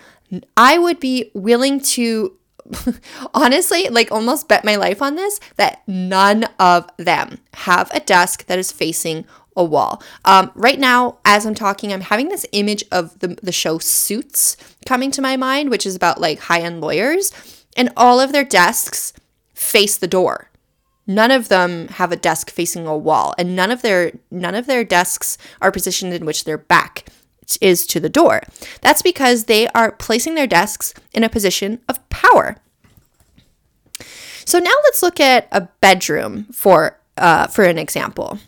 I 0.56 0.76
would 0.76 0.98
be 0.98 1.30
willing 1.34 1.78
to 1.94 2.36
honestly, 3.32 3.88
like 3.90 4.10
almost 4.10 4.48
bet 4.48 4.64
my 4.64 4.74
life 4.74 5.00
on 5.02 5.14
this 5.14 5.38
that 5.54 5.82
none 5.86 6.46
of 6.58 6.90
them 6.96 7.38
have 7.54 7.92
a 7.94 8.00
desk 8.00 8.46
that 8.46 8.58
is 8.58 8.72
facing 8.72 9.24
a 9.58 9.64
wall. 9.64 10.02
Um, 10.24 10.50
right 10.54 10.78
now, 10.78 11.18
as 11.24 11.44
I'm 11.44 11.54
talking, 11.54 11.92
I'm 11.92 12.00
having 12.00 12.28
this 12.28 12.46
image 12.52 12.84
of 12.90 13.18
the, 13.18 13.36
the 13.42 13.52
show 13.52 13.78
Suits 13.78 14.56
coming 14.86 15.10
to 15.10 15.20
my 15.20 15.36
mind, 15.36 15.68
which 15.68 15.84
is 15.84 15.96
about 15.96 16.20
like 16.20 16.38
high 16.38 16.60
end 16.60 16.80
lawyers, 16.80 17.32
and 17.76 17.90
all 17.96 18.20
of 18.20 18.32
their 18.32 18.44
desks 18.44 19.12
face 19.52 19.98
the 19.98 20.06
door. 20.06 20.50
None 21.06 21.30
of 21.30 21.48
them 21.48 21.88
have 21.88 22.12
a 22.12 22.16
desk 22.16 22.50
facing 22.50 22.86
a 22.86 22.96
wall, 22.96 23.34
and 23.36 23.56
none 23.56 23.70
of 23.70 23.82
their 23.82 24.12
none 24.30 24.54
of 24.54 24.66
their 24.66 24.84
desks 24.84 25.36
are 25.60 25.72
positioned 25.72 26.14
in 26.14 26.24
which 26.24 26.44
their 26.44 26.58
back 26.58 27.06
is 27.60 27.86
to 27.86 27.98
the 27.98 28.10
door. 28.10 28.42
That's 28.82 29.02
because 29.02 29.44
they 29.44 29.68
are 29.68 29.92
placing 29.92 30.34
their 30.34 30.46
desks 30.46 30.94
in 31.12 31.24
a 31.24 31.28
position 31.28 31.80
of 31.88 32.06
power. 32.10 32.56
So 34.44 34.58
now 34.58 34.74
let's 34.84 35.02
look 35.02 35.18
at 35.18 35.48
a 35.50 35.62
bedroom 35.80 36.44
for 36.52 36.98
uh, 37.16 37.48
for 37.48 37.64
an 37.64 37.78
example. 37.78 38.38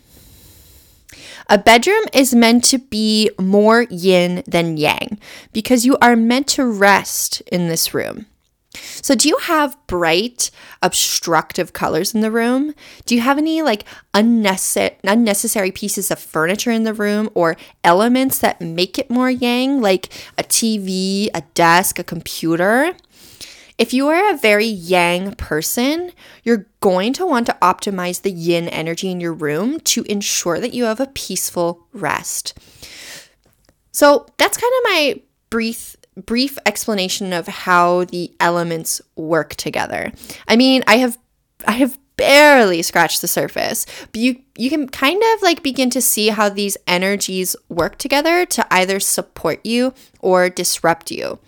A 1.51 1.57
bedroom 1.57 2.05
is 2.13 2.33
meant 2.33 2.63
to 2.65 2.77
be 2.77 3.29
more 3.37 3.81
yin 3.89 4.41
than 4.47 4.77
yang 4.77 5.19
because 5.51 5.85
you 5.85 5.97
are 6.01 6.15
meant 6.15 6.47
to 6.55 6.65
rest 6.65 7.41
in 7.51 7.67
this 7.67 7.93
room. 7.93 8.25
So, 8.73 9.15
do 9.15 9.27
you 9.27 9.35
have 9.35 9.75
bright, 9.85 10.49
obstructive 10.81 11.73
colors 11.73 12.15
in 12.15 12.21
the 12.21 12.31
room? 12.31 12.73
Do 13.05 13.15
you 13.15 13.19
have 13.19 13.37
any 13.37 13.61
like 13.61 13.83
unnecessary, 14.13 14.95
unnecessary 15.03 15.71
pieces 15.71 16.09
of 16.09 16.19
furniture 16.19 16.71
in 16.71 16.85
the 16.85 16.93
room 16.93 17.29
or 17.33 17.57
elements 17.83 18.39
that 18.39 18.61
make 18.61 18.97
it 18.97 19.09
more 19.09 19.29
yang, 19.29 19.81
like 19.81 20.07
a 20.37 20.43
TV, 20.43 21.27
a 21.33 21.41
desk, 21.53 21.99
a 21.99 22.03
computer? 22.05 22.93
If 23.81 23.95
you 23.95 24.09
are 24.09 24.31
a 24.31 24.37
very 24.37 24.67
yang 24.67 25.33
person, 25.33 26.11
you're 26.43 26.67
going 26.81 27.13
to 27.13 27.25
want 27.25 27.47
to 27.47 27.57
optimize 27.63 28.21
the 28.21 28.29
yin 28.29 28.67
energy 28.67 29.09
in 29.09 29.19
your 29.19 29.33
room 29.33 29.79
to 29.79 30.03
ensure 30.03 30.59
that 30.59 30.75
you 30.75 30.83
have 30.83 30.99
a 30.99 31.07
peaceful 31.07 31.87
rest. 31.91 32.53
So 33.91 34.27
that's 34.37 34.59
kind 34.59 34.71
of 34.77 34.83
my 34.83 35.21
brief 35.49 35.95
brief 36.15 36.59
explanation 36.67 37.33
of 37.33 37.47
how 37.47 38.03
the 38.03 38.31
elements 38.39 39.01
work 39.15 39.55
together. 39.55 40.11
I 40.47 40.57
mean, 40.57 40.83
I 40.85 40.97
have 40.97 41.17
I 41.65 41.71
have 41.71 41.97
barely 42.17 42.83
scratched 42.83 43.21
the 43.21 43.27
surface, 43.27 43.87
but 44.11 44.21
you 44.21 44.43
you 44.55 44.69
can 44.69 44.89
kind 44.89 45.23
of 45.33 45.41
like 45.41 45.63
begin 45.63 45.89
to 45.89 46.01
see 46.01 46.27
how 46.27 46.49
these 46.49 46.77
energies 46.85 47.55
work 47.67 47.97
together 47.97 48.45
to 48.45 48.67
either 48.71 48.99
support 48.99 49.65
you 49.65 49.95
or 50.19 50.51
disrupt 50.51 51.09
you. 51.09 51.39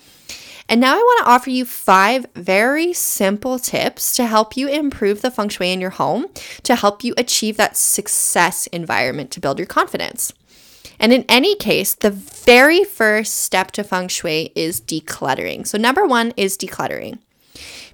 And 0.69 0.79
now 0.79 0.95
I 0.95 0.97
want 0.97 1.25
to 1.25 1.31
offer 1.31 1.49
you 1.49 1.65
five 1.65 2.25
very 2.35 2.93
simple 2.93 3.59
tips 3.59 4.15
to 4.15 4.25
help 4.25 4.55
you 4.55 4.67
improve 4.67 5.21
the 5.21 5.31
feng 5.31 5.49
shui 5.49 5.71
in 5.71 5.81
your 5.81 5.91
home 5.91 6.27
to 6.63 6.75
help 6.75 7.03
you 7.03 7.13
achieve 7.17 7.57
that 7.57 7.77
success 7.77 8.67
environment 8.67 9.31
to 9.31 9.39
build 9.39 9.59
your 9.59 9.67
confidence. 9.67 10.33
And 10.99 11.11
in 11.11 11.25
any 11.27 11.55
case, 11.55 11.95
the 11.95 12.11
very 12.11 12.83
first 12.83 13.35
step 13.35 13.71
to 13.71 13.83
feng 13.83 14.07
shui 14.07 14.51
is 14.55 14.79
decluttering. 14.79 15.67
So, 15.67 15.77
number 15.77 16.05
one 16.05 16.33
is 16.37 16.57
decluttering. 16.57 17.19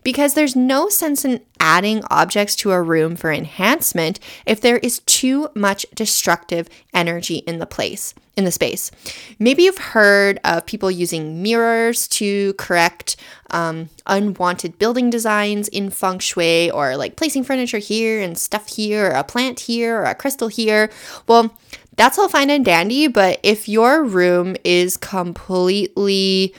Because 0.04 0.34
there's 0.34 0.56
no 0.56 0.90
sense 0.90 1.26
in 1.26 1.42
adding 1.60 2.04
objects 2.10 2.56
to 2.58 2.72
a 2.72 2.82
room 2.82 3.16
for 3.16 3.32
enhancement 3.32 4.20
if 4.46 4.62
there 4.62 4.78
is 4.78 5.00
too 5.00 5.50
much 5.56 5.86
destructive 5.94 6.70
energy 6.94 7.38
in 7.38 7.60
the 7.60 7.66
place, 7.66 8.14
in 8.38 8.46
the 8.46 8.52
space. 8.52 8.92
Maybe 9.40 9.64
you've 9.64 9.78
heard 9.78 10.40
of 10.44 10.66
people 10.66 10.90
using 10.90 11.44
mirrors 11.44 12.08
to 12.10 12.54
correct 12.54 13.18
um, 13.52 13.90
unwanted 14.06 14.80
building 14.80 15.10
designs 15.10 15.68
in 15.68 15.90
feng 15.90 16.20
shui, 16.20 16.72
or 16.72 16.96
like 16.96 17.16
placing 17.16 17.44
furniture 17.44 17.80
here 17.80 18.22
and 18.22 18.38
stuff 18.38 18.68
here, 18.68 19.08
or 19.08 19.12
a 19.12 19.24
plant 19.24 19.62
here, 19.62 20.00
or 20.00 20.06
a 20.06 20.16
crystal 20.16 20.48
here. 20.48 20.90
Well, 21.28 21.58
that's 22.00 22.18
all 22.18 22.30
fine 22.30 22.50
and 22.50 22.64
dandy, 22.64 23.08
but 23.08 23.42
if 23.44 23.68
your 23.68 24.06
room 24.06 24.56
is 24.64 24.96
completely 24.96 26.56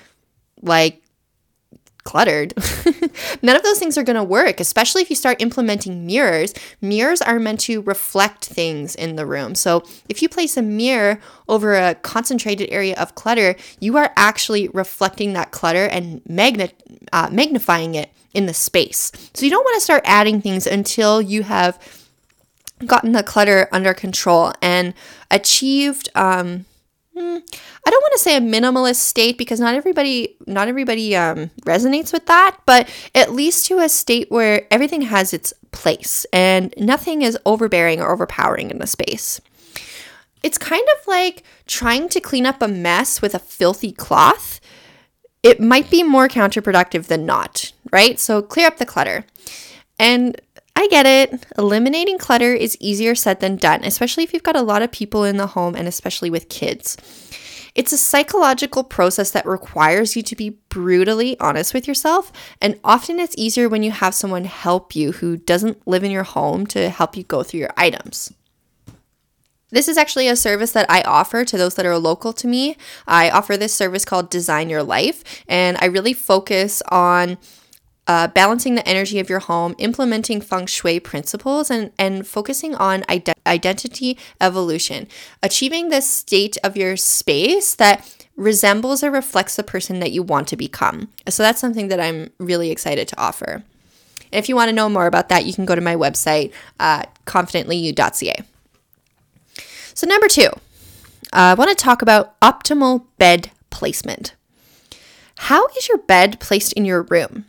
like 0.61 1.02
cluttered, 2.04 2.52
none 3.43 3.57
of 3.57 3.62
those 3.62 3.79
things 3.79 3.97
are 3.97 4.02
going 4.02 4.17
to 4.17 4.25
work, 4.25 4.61
especially 4.61 5.02
if 5.02 5.11
you 5.11 5.17
start 5.17 5.40
implementing 5.40 6.07
mirrors. 6.07 6.55
Mirrors 6.81 7.23
are 7.23 7.38
meant 7.38 7.61
to 7.61 7.83
reflect 7.83 8.47
things 8.47 8.95
in 8.95 9.17
the 9.17 9.26
room. 9.26 9.55
So 9.55 9.83
if 10.09 10.23
you 10.23 10.29
place 10.29 10.57
a 10.57 10.62
mirror 10.62 11.21
over 11.49 11.75
a 11.75 11.95
concentrated 11.95 12.69
area 12.71 12.95
of 12.97 13.14
clutter, 13.14 13.57
you 13.81 13.97
are 13.97 14.12
actually 14.17 14.69
reflecting 14.69 15.33
that 15.35 15.50
clutter 15.50 15.87
and 15.87 16.23
magnet, 16.29 16.83
uh, 17.12 17.29
magnifying 17.31 17.95
it 17.95 18.11
in 18.35 18.47
the 18.47 18.55
space. 18.55 19.12
So 19.35 19.45
you 19.45 19.50
don't 19.50 19.64
want 19.64 19.76
to 19.76 19.81
start 19.81 20.02
adding 20.05 20.40
things 20.40 20.67
until 20.67 21.21
you 21.21 21.43
have 21.43 21.79
gotten 22.87 23.12
the 23.12 23.23
clutter 23.23 23.69
under 23.73 23.93
control 23.93 24.52
and 24.62 24.95
achieved 25.31 26.09
um, 26.14 26.64
I 27.17 27.90
don't 27.90 28.02
want 28.02 28.12
to 28.12 28.19
say 28.19 28.37
a 28.37 28.40
minimalist 28.40 28.97
state 28.97 29.37
because 29.37 29.61
not 29.61 29.75
everybody 29.75 30.37
not 30.47 30.69
everybody 30.69 31.17
um, 31.17 31.50
resonates 31.62 32.12
with 32.12 32.26
that, 32.26 32.59
but 32.67 32.88
at 33.14 33.33
least 33.33 33.67
to 33.67 33.79
a 33.79 33.88
state 33.88 34.31
where 34.31 34.67
everything 34.71 35.02
has 35.02 35.33
its 35.33 35.52
place 35.73 36.25
and 36.33 36.73
nothing 36.76 37.23
is 37.23 37.38
overbearing 37.45 38.00
or 38.00 38.12
overpowering 38.12 38.71
in 38.71 38.79
the 38.79 38.87
space. 38.87 39.40
It's 40.43 40.59
kind 40.59 40.87
of 40.99 41.07
like 41.07 41.43
trying 41.67 42.09
to 42.11 42.21
clean 42.21 42.47
up 42.47 42.62
a 42.62 42.69
mess 42.69 43.21
with 43.21 43.35
a 43.35 43.38
filthy 43.38 43.93
cloth. 43.93 44.61
It 45.43 45.61
might 45.61 45.90
be 45.90 46.02
more 46.02 46.29
counterproductive 46.29 47.07
than 47.07 47.26
not, 47.26 47.73
right? 47.93 48.19
So 48.19 48.40
clear 48.40 48.67
up 48.67 48.79
the 48.79 48.87
clutter. 48.87 49.25
And 49.99 50.40
I 50.80 50.87
get 50.87 51.04
it. 51.04 51.44
Eliminating 51.58 52.16
clutter 52.16 52.54
is 52.54 52.75
easier 52.80 53.14
said 53.14 53.40
than 53.40 53.56
done, 53.56 53.84
especially 53.84 54.25
if 54.25 54.32
you've 54.32 54.42
got 54.42 54.56
a 54.56 54.62
lot 54.62 54.80
of 54.80 54.90
people 54.90 55.25
in 55.25 55.37
the 55.37 55.49
home 55.49 55.75
and 55.75 55.87
especially 55.87 56.30
with 56.30 56.49
kids. 56.49 56.96
It's 57.75 57.92
a 57.92 57.99
psychological 57.99 58.82
process 58.82 59.30
that 59.32 59.44
requires 59.44 60.16
you 60.16 60.23
to 60.23 60.34
be 60.34 60.56
brutally 60.71 61.38
honest 61.38 61.75
with 61.75 61.86
yourself, 61.86 62.32
and 62.62 62.80
often 62.82 63.21
it's 63.21 63.34
easier 63.36 63.69
when 63.69 63.82
you 63.82 63.90
have 63.90 64.14
someone 64.14 64.47
help 64.47 64.97
you 64.97 65.12
who 65.12 65.36
doesn't 65.36 65.86
live 65.86 66.02
in 66.02 66.10
your 66.10 66.23
home 66.23 66.66
to 66.69 66.88
help 66.88 67.14
you 67.14 67.25
go 67.25 67.43
through 67.43 67.60
your 67.60 67.75
items. 67.76 68.32
This 69.69 69.86
is 69.86 69.99
actually 69.99 70.28
a 70.28 70.34
service 70.34 70.73
that 70.73 70.90
I 70.90 71.02
offer 71.02 71.45
to 71.45 71.58
those 71.58 71.75
that 71.75 71.84
are 71.84 71.99
local 71.99 72.32
to 72.32 72.47
me. 72.47 72.78
I 73.06 73.28
offer 73.28 73.58
this 73.58 73.75
service 73.75 74.06
called 74.06 74.30
Design 74.30 74.71
Your 74.71 74.82
Life, 74.82 75.45
and 75.47 75.76
I 75.82 75.84
really 75.84 76.14
focus 76.14 76.82
on 76.88 77.36
uh, 78.10 78.26
balancing 78.26 78.75
the 78.75 78.88
energy 78.88 79.20
of 79.20 79.30
your 79.30 79.38
home, 79.38 79.73
implementing 79.78 80.40
feng 80.40 80.66
shui 80.66 80.99
principles, 80.99 81.70
and, 81.70 81.92
and 81.96 82.26
focusing 82.26 82.75
on 82.75 83.04
ide- 83.08 83.32
identity 83.46 84.18
evolution, 84.40 85.06
achieving 85.44 85.90
this 85.90 86.10
state 86.10 86.56
of 86.64 86.76
your 86.76 86.96
space 86.96 87.73
that 87.76 88.26
resembles 88.34 89.04
or 89.04 89.12
reflects 89.12 89.54
the 89.54 89.62
person 89.62 90.00
that 90.00 90.10
you 90.10 90.25
want 90.25 90.49
to 90.49 90.56
become. 90.56 91.08
So 91.28 91.44
that's 91.44 91.60
something 91.60 91.86
that 91.86 92.00
I'm 92.00 92.30
really 92.38 92.73
excited 92.73 93.06
to 93.06 93.20
offer. 93.20 93.62
And 94.32 94.38
if 94.42 94.49
you 94.49 94.56
want 94.56 94.70
to 94.70 94.75
know 94.75 94.88
more 94.88 95.06
about 95.06 95.28
that, 95.28 95.44
you 95.44 95.54
can 95.54 95.64
go 95.64 95.76
to 95.76 95.80
my 95.80 95.94
website, 95.94 96.52
uh, 96.80 97.04
confidentlyyou.ca. 97.26 98.42
So, 99.94 100.08
number 100.08 100.26
two, 100.26 100.49
uh, 101.32 101.52
I 101.52 101.54
want 101.54 101.70
to 101.70 101.76
talk 101.76 102.02
about 102.02 102.40
optimal 102.40 103.04
bed 103.18 103.52
placement. 103.70 104.34
How 105.36 105.68
is 105.78 105.88
your 105.88 105.99
bed 105.99 106.40
placed 106.40 106.73
in 106.73 106.84
your 106.84 107.02
room? 107.02 107.44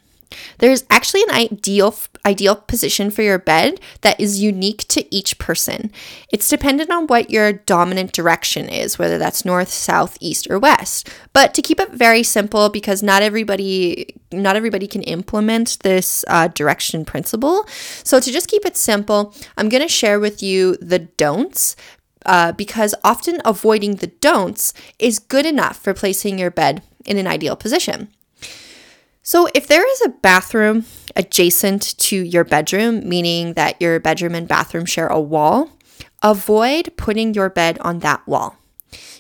There's 0.60 0.84
actually 0.90 1.24
an 1.24 1.32
ideal 1.32 1.96
ideal 2.26 2.56
position 2.56 3.10
for 3.10 3.24
your 3.24 3.40
bed 3.40 3.80
that 4.02 4.20
is 4.20 4.42
unique 4.42 4.88
to 4.90 5.16
each 5.16 5.38
person. 5.40 5.92
It's 6.32 6.48
dependent 6.48 6.92
on 6.92 7.08
what 7.08 7.32
your 7.32 7.52
dominant 7.54 8.14
direction 8.14 8.70
is, 8.70 9.00
whether 9.00 9.18
that's 9.18 9.46
north, 9.46 9.70
south, 9.70 10.18
east, 10.20 10.48
or 10.50 10.60
west. 10.60 11.10
But 11.34 11.54
to 11.56 11.62
keep 11.62 11.80
it 11.80 11.92
very 11.92 12.24
simple, 12.24 12.70
because 12.70 13.02
not 13.02 13.24
everybody 13.24 14.16
not 14.32 14.56
everybody 14.56 14.88
can 14.88 15.04
implement 15.04 15.78
this 15.82 16.24
uh, 16.28 16.48
direction 16.48 17.06
principle. 17.06 17.66
So 18.04 18.20
to 18.20 18.32
just 18.32 18.48
keep 18.48 18.66
it 18.66 18.78
simple, 18.78 19.36
I'm 19.58 19.70
going 19.70 19.84
to 19.84 19.90
share 19.90 20.20
with 20.20 20.42
you 20.42 20.78
the 20.78 21.00
don'ts 21.00 21.76
uh, 22.26 22.52
because 22.54 22.96
often 23.04 23.42
avoiding 23.46 23.96
the 23.96 24.08
don'ts 24.08 24.74
is 25.00 25.20
good 25.20 25.46
enough 25.46 25.78
for 25.78 25.94
placing 25.94 26.40
your 26.40 26.52
bed 26.52 26.84
in 27.06 27.18
an 27.18 27.28
ideal 27.28 27.56
position. 27.56 28.10
So, 29.24 29.48
if 29.54 29.68
there 29.68 29.88
is 29.88 30.02
a 30.02 30.10
bathroom 30.10 30.86
adjacent 31.16 31.98
to 32.00 32.16
your 32.16 32.44
bedroom, 32.44 33.08
meaning 33.08 33.54
that 33.54 33.80
your 33.80 34.00
bedroom 34.00 34.34
and 34.34 34.48
bathroom 34.48 34.86
share 34.86 35.08
a 35.08 35.20
wall, 35.20 35.78
avoid 36.24 36.94
putting 36.98 37.36
your 37.36 37.50
bed 37.50 37.78
on 37.80 38.00
that 38.00 38.26
wall. 38.28 38.56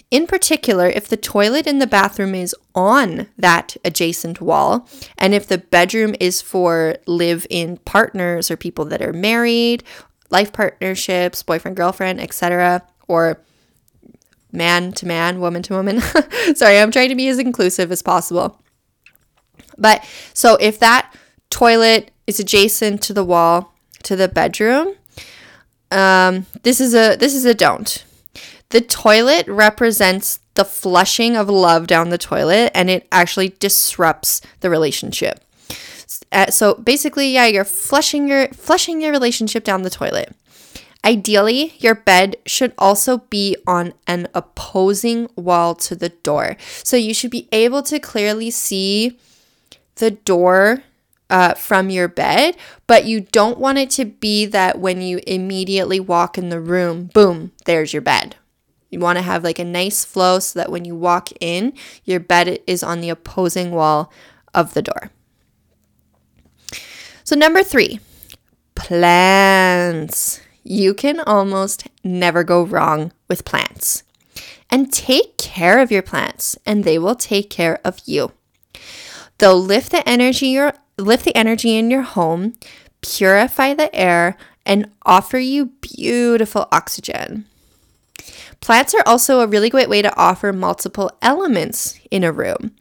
In 0.09 0.25
particular, 0.27 0.87
if 0.87 1.07
the 1.07 1.17
toilet 1.17 1.67
in 1.67 1.77
the 1.77 1.87
bathroom 1.87 2.33
is 2.33 2.55
on 2.73 3.27
that 3.37 3.77
adjacent 3.85 4.41
wall, 4.41 4.89
and 5.19 5.35
if 5.35 5.47
the 5.47 5.59
bedroom 5.59 6.15
is 6.19 6.41
for 6.41 6.97
live 7.05 7.45
in 7.49 7.77
partners 7.77 8.49
or 8.49 8.57
people 8.57 8.85
that 8.85 9.03
are 9.03 9.13
married, 9.13 9.83
life 10.31 10.51
partnerships, 10.51 11.43
boyfriend, 11.43 11.77
girlfriend, 11.77 12.19
etc., 12.19 12.81
or 13.07 13.39
man 14.51 14.91
to 14.93 15.05
man, 15.05 15.39
woman 15.39 15.61
to 15.61 15.73
woman. 15.75 16.01
Sorry, 16.55 16.79
I'm 16.79 16.91
trying 16.91 17.09
to 17.09 17.15
be 17.15 17.27
as 17.27 17.37
inclusive 17.37 17.91
as 17.91 18.01
possible. 18.01 18.61
But 19.77 20.05
so 20.33 20.55
if 20.55 20.79
that 20.79 21.13
toilet 21.49 22.11
is 22.27 22.39
adjacent 22.39 23.01
to 23.03 23.13
the 23.13 23.23
wall 23.23 23.73
to 24.03 24.15
the 24.15 24.27
bedroom, 24.27 24.95
um, 25.91 26.45
this 26.63 26.79
is 26.79 26.93
a 26.93 27.15
this 27.15 27.35
is 27.35 27.45
a 27.45 27.53
don't. 27.53 28.03
The 28.69 28.81
toilet 28.81 29.47
represents 29.47 30.39
the 30.53 30.65
flushing 30.65 31.35
of 31.35 31.49
love 31.49 31.87
down 31.87 32.09
the 32.09 32.17
toilet, 32.17 32.71
and 32.73 32.89
it 32.89 33.07
actually 33.11 33.49
disrupts 33.59 34.41
the 34.61 34.69
relationship. 34.69 35.43
Uh, 36.31 36.49
so 36.49 36.75
basically, 36.75 37.33
yeah, 37.33 37.45
you're 37.45 37.65
flushing 37.65 38.27
your 38.27 38.47
flushing 38.49 39.01
your 39.01 39.11
relationship 39.11 39.63
down 39.63 39.81
the 39.81 39.89
toilet. 39.89 40.33
Ideally, 41.03 41.73
your 41.79 41.95
bed 41.95 42.37
should 42.45 42.73
also 42.77 43.17
be 43.17 43.57
on 43.65 43.93
an 44.05 44.27
opposing 44.35 45.29
wall 45.35 45.73
to 45.75 45.95
the 45.95 46.09
door. 46.09 46.57
So 46.83 46.95
you 46.95 47.13
should 47.13 47.31
be 47.31 47.49
able 47.51 47.81
to 47.83 47.99
clearly 47.99 48.51
see 48.51 49.17
the 50.01 50.11
door 50.11 50.83
uh, 51.29 51.53
from 51.53 51.89
your 51.89 52.09
bed, 52.09 52.57
but 52.87 53.05
you 53.05 53.21
don't 53.21 53.57
want 53.57 53.77
it 53.77 53.89
to 53.91 54.03
be 54.03 54.45
that 54.47 54.79
when 54.79 55.01
you 55.01 55.21
immediately 55.25 55.99
walk 55.99 56.37
in 56.37 56.49
the 56.49 56.59
room, 56.59 57.09
boom, 57.13 57.53
there's 57.63 57.93
your 57.93 58.01
bed. 58.01 58.35
You 58.89 58.99
want 58.99 59.17
to 59.17 59.23
have 59.23 59.45
like 59.45 59.59
a 59.59 59.63
nice 59.63 60.03
flow 60.03 60.39
so 60.39 60.59
that 60.59 60.69
when 60.69 60.83
you 60.83 60.95
walk 60.95 61.29
in, 61.39 61.71
your 62.03 62.19
bed 62.19 62.59
is 62.67 62.83
on 62.83 62.99
the 62.99 63.09
opposing 63.09 63.71
wall 63.71 64.11
of 64.53 64.73
the 64.73 64.81
door. 64.81 65.11
So, 67.23 67.37
number 67.37 67.63
three, 67.63 68.01
plants. 68.75 70.41
You 70.63 70.93
can 70.93 71.21
almost 71.21 71.87
never 72.03 72.43
go 72.43 72.63
wrong 72.63 73.13
with 73.29 73.45
plants. 73.45 74.03
And 74.69 74.91
take 74.91 75.37
care 75.37 75.79
of 75.79 75.91
your 75.91 76.01
plants, 76.01 76.57
and 76.65 76.83
they 76.83 76.97
will 76.99 77.15
take 77.15 77.49
care 77.49 77.79
of 77.85 78.01
you. 78.05 78.31
They'll 79.41 79.59
lift 79.59 79.91
the 79.91 80.07
energy 80.07 80.49
your 80.49 80.75
lift 80.99 81.25
the 81.25 81.35
energy 81.35 81.75
in 81.75 81.89
your 81.89 82.03
home, 82.03 82.53
purify 83.01 83.73
the 83.73 83.93
air, 83.93 84.37
and 84.67 84.91
offer 85.03 85.39
you 85.39 85.71
beautiful 85.81 86.67
oxygen. 86.71 87.45
Plants 88.59 88.93
are 88.93 89.01
also 89.03 89.39
a 89.39 89.47
really 89.47 89.71
great 89.71 89.89
way 89.89 90.03
to 90.03 90.15
offer 90.15 90.53
multiple 90.53 91.09
elements 91.23 91.99
in 92.11 92.23
a 92.23 92.31
room, 92.31 92.75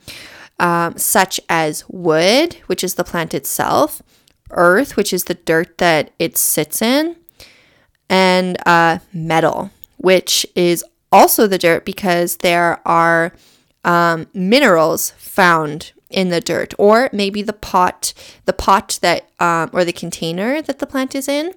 um, 0.59 0.99
such 0.99 1.41
as 1.49 1.89
wood, 1.89 2.59
which 2.67 2.85
is 2.85 2.97
the 2.97 3.05
plant 3.05 3.33
itself, 3.33 4.03
earth, 4.51 4.99
which 4.99 5.15
is 5.15 5.25
the 5.25 5.35
dirt 5.35 5.79
that 5.79 6.13
it 6.19 6.37
sits 6.37 6.83
in, 6.83 7.17
and 8.11 8.59
uh, 8.67 8.99
metal, 9.15 9.71
which 9.97 10.45
is 10.55 10.85
also 11.11 11.47
the 11.47 11.57
dirt 11.57 11.87
because 11.87 12.37
there 12.37 12.87
are 12.87 13.33
um, 13.83 14.27
minerals 14.35 15.13
found 15.13 15.93
in 16.11 16.29
the 16.29 16.41
dirt, 16.41 16.75
or 16.79 17.09
maybe 17.13 17.43
the 17.43 17.53
pot, 17.53 18.13
the 18.45 18.53
pot 18.53 18.99
that 19.03 19.29
um, 19.39 19.71
or 19.73 19.85
the 19.85 19.93
container 19.93 20.61
that 20.61 20.79
the 20.79 20.87
plant 20.87 21.15
is 21.15 21.29
in 21.29 21.55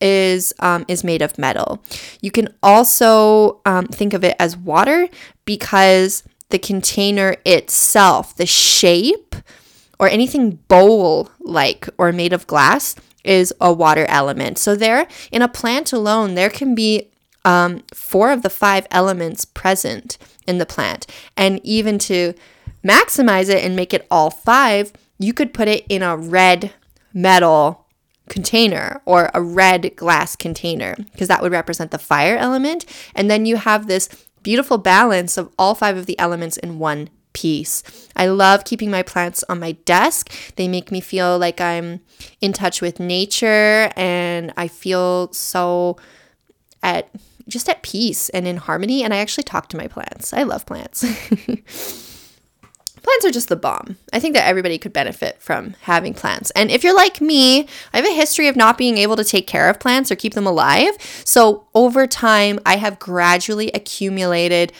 is 0.00 0.52
um, 0.60 0.84
is 0.88 1.02
made 1.02 1.22
of 1.22 1.38
metal. 1.38 1.82
You 2.20 2.30
can 2.30 2.48
also 2.62 3.60
um, 3.64 3.86
think 3.86 4.12
of 4.12 4.22
it 4.22 4.36
as 4.38 4.56
water 4.56 5.08
because 5.44 6.22
the 6.50 6.58
container 6.58 7.36
itself, 7.44 8.36
the 8.36 8.46
shape, 8.46 9.34
or 9.98 10.08
anything 10.08 10.58
bowl 10.68 11.30
like 11.40 11.88
or 11.98 12.12
made 12.12 12.32
of 12.32 12.46
glass 12.46 12.94
is 13.24 13.54
a 13.60 13.72
water 13.72 14.04
element. 14.08 14.58
So 14.58 14.76
there, 14.76 15.08
in 15.32 15.40
a 15.40 15.48
plant 15.48 15.92
alone, 15.92 16.34
there 16.34 16.50
can 16.50 16.74
be 16.74 17.08
um, 17.44 17.82
four 17.92 18.30
of 18.30 18.42
the 18.42 18.50
five 18.50 18.86
elements 18.90 19.44
present 19.44 20.18
in 20.46 20.58
the 20.58 20.66
plant, 20.66 21.06
and 21.36 21.60
even 21.64 21.98
to 22.00 22.34
maximize 22.84 23.48
it 23.48 23.64
and 23.64 23.74
make 23.74 23.94
it 23.94 24.06
all 24.10 24.30
five, 24.30 24.92
you 25.18 25.32
could 25.32 25.54
put 25.54 25.68
it 25.68 25.84
in 25.88 26.02
a 26.02 26.16
red 26.16 26.72
metal 27.12 27.86
container 28.28 29.00
or 29.04 29.30
a 29.34 29.42
red 29.42 29.94
glass 29.96 30.34
container 30.36 30.96
because 31.12 31.28
that 31.28 31.42
would 31.42 31.52
represent 31.52 31.90
the 31.90 31.98
fire 31.98 32.36
element. 32.36 32.84
And 33.14 33.30
then 33.30 33.46
you 33.46 33.56
have 33.56 33.86
this 33.86 34.08
beautiful 34.42 34.78
balance 34.78 35.36
of 35.36 35.52
all 35.58 35.74
five 35.74 35.96
of 35.96 36.06
the 36.06 36.18
elements 36.18 36.56
in 36.56 36.78
one 36.78 37.10
piece. 37.32 37.82
I 38.16 38.26
love 38.26 38.64
keeping 38.64 38.90
my 38.90 39.02
plants 39.02 39.44
on 39.48 39.60
my 39.60 39.72
desk. 39.72 40.32
They 40.56 40.68
make 40.68 40.90
me 40.90 41.00
feel 41.00 41.38
like 41.38 41.60
I'm 41.60 42.00
in 42.40 42.52
touch 42.52 42.80
with 42.80 43.00
nature 43.00 43.90
and 43.96 44.52
I 44.56 44.68
feel 44.68 45.32
so 45.32 45.96
at 46.82 47.10
just 47.46 47.68
at 47.68 47.82
peace 47.82 48.30
and 48.30 48.46
in 48.46 48.56
harmony 48.56 49.02
and 49.02 49.12
I 49.12 49.18
actually 49.18 49.44
talk 49.44 49.68
to 49.70 49.76
my 49.76 49.88
plants. 49.88 50.32
I 50.32 50.44
love 50.44 50.64
plants. 50.64 51.04
plants 53.04 53.24
are 53.24 53.30
just 53.30 53.48
the 53.48 53.56
bomb. 53.56 53.96
I 54.12 54.18
think 54.18 54.34
that 54.34 54.48
everybody 54.48 54.78
could 54.78 54.92
benefit 54.92 55.40
from 55.40 55.74
having 55.82 56.14
plants. 56.14 56.50
And 56.52 56.70
if 56.70 56.82
you're 56.82 56.96
like 56.96 57.20
me, 57.20 57.68
I 57.92 57.98
have 57.98 58.06
a 58.06 58.14
history 58.14 58.48
of 58.48 58.56
not 58.56 58.78
being 58.78 58.98
able 58.98 59.16
to 59.16 59.24
take 59.24 59.46
care 59.46 59.70
of 59.70 59.78
plants 59.78 60.10
or 60.10 60.16
keep 60.16 60.34
them 60.34 60.46
alive. 60.46 60.96
So 61.24 61.68
over 61.74 62.06
time, 62.06 62.58
I 62.66 62.76
have 62.76 62.98
gradually 62.98 63.70
accumulated 63.72 64.72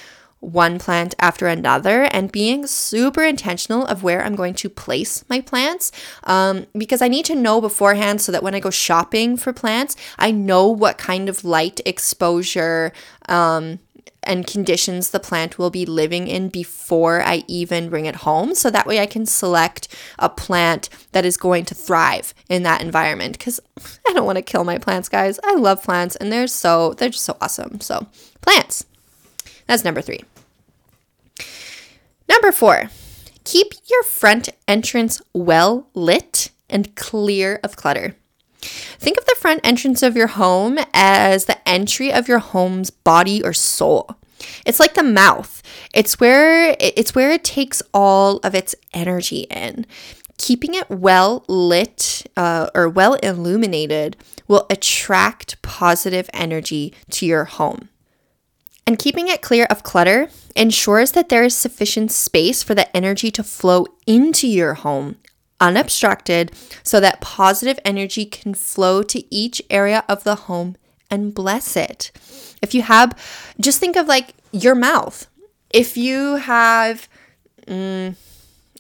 one 0.45 0.79
plant 0.79 1.15
after 1.19 1.47
another 1.47 2.03
and 2.05 2.31
being 2.31 2.67
super 2.67 3.25
intentional 3.25 3.87
of 3.87 4.03
where 4.03 4.23
I'm 4.23 4.37
going 4.37 4.55
to 4.55 4.69
place 4.69 5.25
my 5.29 5.41
plants 5.41 5.91
um, 6.25 6.67
because 6.77 7.01
I 7.01 7.09
need 7.09 7.25
to 7.27 7.35
know 7.35 7.61
beforehand 7.61 8.21
so 8.21 8.31
that 8.33 8.43
when 8.43 8.55
I 8.55 8.61
go 8.61 8.71
shopping 8.71 9.37
for 9.37 9.53
plants, 9.53 9.97
I 10.19 10.31
know 10.31 10.69
what 10.69 10.99
kind 10.99 11.29
of 11.29 11.45
light 11.45 11.81
exposure. 11.87 12.93
Um, 13.29 13.79
and 14.23 14.47
conditions 14.47 15.11
the 15.11 15.21
plant 15.21 15.59
will 15.59 15.71
be 15.71 15.87
living 15.87 16.27
in 16.27 16.49
before 16.49 17.23
I 17.23 17.45
even 17.47 17.91
bring 17.91 18.07
it 18.07 18.17
home. 18.17 18.55
So 18.55 18.71
that 18.71 18.87
way 18.87 19.01
I 19.01 19.07
can 19.07 19.27
select 19.27 19.89
a 20.19 20.29
plant 20.29 20.89
that 21.13 21.25
is 21.25 21.37
going 21.37 21.65
to 21.67 21.75
thrive 21.75 22.35
in 22.49 22.63
that 22.63 22.83
environment 22.83 23.39
because 23.39 23.61
I 24.09 24.13
don't 24.13 24.27
want 24.27 24.37
to 24.37 24.43
kill 24.43 24.65
my 24.65 24.79
plants, 24.79 25.09
guys. 25.09 25.39
I 25.45 25.55
love 25.55 25.83
plants 25.83 26.17
and 26.17 26.33
they're 26.33 26.47
so, 26.47 26.95
they're 26.95 27.11
just 27.11 27.25
so 27.25 27.37
awesome. 27.41 27.81
So, 27.81 28.07
plants. 28.41 28.87
That's 29.67 29.85
number 29.85 30.03
three. 30.03 30.21
Number 32.29 32.53
four, 32.53 32.91
keep 33.45 33.73
your 33.89 34.03
front 34.03 34.49
entrance 34.67 35.21
well 35.33 35.89
lit 35.95 36.51
and 36.69 36.95
clear 36.97 37.61
of 37.63 37.77
clutter. 37.77 38.17
Think 38.65 39.19
of 39.19 39.27
the 39.27 39.37
front 39.39 39.61
entrance 39.65 40.03
of 40.03 40.17
your 40.17 40.29
home 40.29 40.79
as 40.93 41.45
the 41.45 41.69
entry 41.69 42.13
of 42.13 42.29
your 42.29 42.39
home's 42.39 42.91
body 42.91 43.43
or 43.43 43.53
soul. 43.53 44.17
It's 44.67 44.81
like 44.81 44.95
the 44.95 45.03
mouth. 45.03 45.63
It's 45.93 46.21
where 46.21 46.77
it's 46.79 47.15
where 47.15 47.31
it 47.31 47.45
takes 47.45 47.83
all 47.93 48.39
of 48.39 48.55
its 48.55 48.75
energy 48.93 49.47
in. 49.51 49.87
Keeping 50.37 50.75
it 50.75 50.91
well 50.91 51.45
lit 51.49 52.27
uh, 52.37 52.69
or 52.75 52.89
well 52.89 53.15
illuminated 53.15 54.17
will 54.49 54.67
attract 54.69 55.61
positive 55.63 56.29
energy 56.33 56.93
to 57.11 57.27
your 57.27 57.45
home. 57.45 57.89
And 58.87 58.99
keeping 58.99 59.29
it 59.29 59.41
clear 59.41 59.65
of 59.71 59.83
clutter 59.83 60.29
ensures 60.55 61.13
that 61.13 61.31
there 61.31 61.45
is 61.45 61.57
sufficient 61.57 62.13
space 62.13 62.63
for 62.63 62.75
the 62.75 62.95
energy 62.95 63.31
to 63.31 63.43
flow 63.43 63.87
into 64.07 64.47
your 64.47 64.75
home 64.75 65.17
unobstructed 65.65 66.53
so 66.83 67.01
that 67.01 67.23
positive 67.23 67.79
energy 67.87 68.27
can 68.27 68.53
flow 68.53 69.03
to 69.03 69.35
each 69.35 69.63
area 69.71 70.05
of 70.09 70.23
the 70.23 70.35
home 70.35 70.77
and 71.11 71.35
bless 71.35 71.75
it. 71.75 72.13
If 72.61 72.75
you 72.75 72.83
have, 72.83 73.19
just 73.59 73.81
think 73.81 73.97
of 73.97 74.07
like 74.07 74.35
your 74.53 74.75
mouth. 74.75 75.27
If 75.71 75.97
you 75.97 76.37
have, 76.37 77.09
mm, 77.67 78.15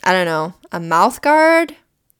I 0.04 0.12
don't 0.12 0.26
know, 0.26 0.54
a 0.70 0.78
mouth 0.78 1.22
guard, 1.22 1.74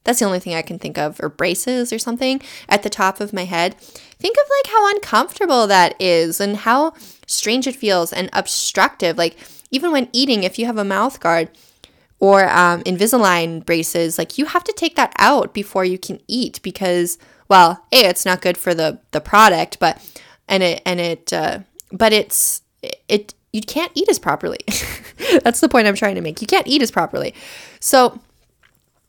that's 0.05 0.19
the 0.19 0.25
only 0.25 0.41
thing 0.41 0.55
I 0.55 0.63
can 0.63 0.79
think 0.79 0.99
of, 0.99 1.21
or 1.21 1.29
braces 1.29 1.93
or 1.93 1.99
something 1.99 2.41
at 2.69 2.83
the 2.83 2.91
top 2.91 3.21
of 3.21 3.33
my 3.33 3.45
head. 3.45 3.75
Think 3.79 4.37
of 4.37 4.51
like 4.51 4.73
how 4.73 4.95
uncomfortable 4.95 5.67
that 5.67 5.95
is 6.01 6.41
and 6.41 6.57
how 6.57 6.95
strange 7.27 7.67
it 7.67 7.77
feels 7.77 8.13
and 8.13 8.31
obstructive. 8.33 9.19
Like, 9.19 9.37
even 9.71 9.93
when 9.93 10.09
eating, 10.13 10.43
if 10.43 10.59
you 10.59 10.67
have 10.67 10.79
a 10.79 10.85
mouth 10.85 11.21
guard, 11.21 11.51
or 12.25 12.49
um, 12.49 12.83
Invisalign 12.85 13.63
braces, 13.67 14.17
like 14.17 14.39
you 14.39 14.47
have 14.47 14.65
to 14.65 14.73
take 14.73 14.97
that 14.97 15.13
out 15.19 15.53
before 15.53 15.85
you 15.85 15.99
can 15.99 16.19
eat 16.27 16.59
because, 16.63 17.19
well, 17.51 17.85
a 17.93 18.07
it's 18.07 18.25
not 18.25 18.41
good 18.41 18.57
for 18.57 18.73
the 18.73 18.99
the 19.11 19.21
product, 19.21 19.79
but 19.79 20.01
and 20.49 20.63
it 20.63 20.81
and 20.87 21.01
it 21.01 21.35
uh, 21.35 21.59
but 21.93 22.15
it's 22.15 22.63
it 23.09 23.35
you 23.53 23.61
can't 23.61 23.93
eat 23.95 24.09
as 24.09 24.19
properly. 24.19 24.61
That's 25.45 25.61
the 25.61 25.69
point 25.69 25.87
I'm 25.87 25.97
trying 25.97 26.15
to 26.15 26.23
make. 26.23 26.41
You 26.41 26.47
can't 26.47 26.67
eat 26.67 26.81
as 26.81 26.91
properly, 26.91 27.35
so 27.79 28.19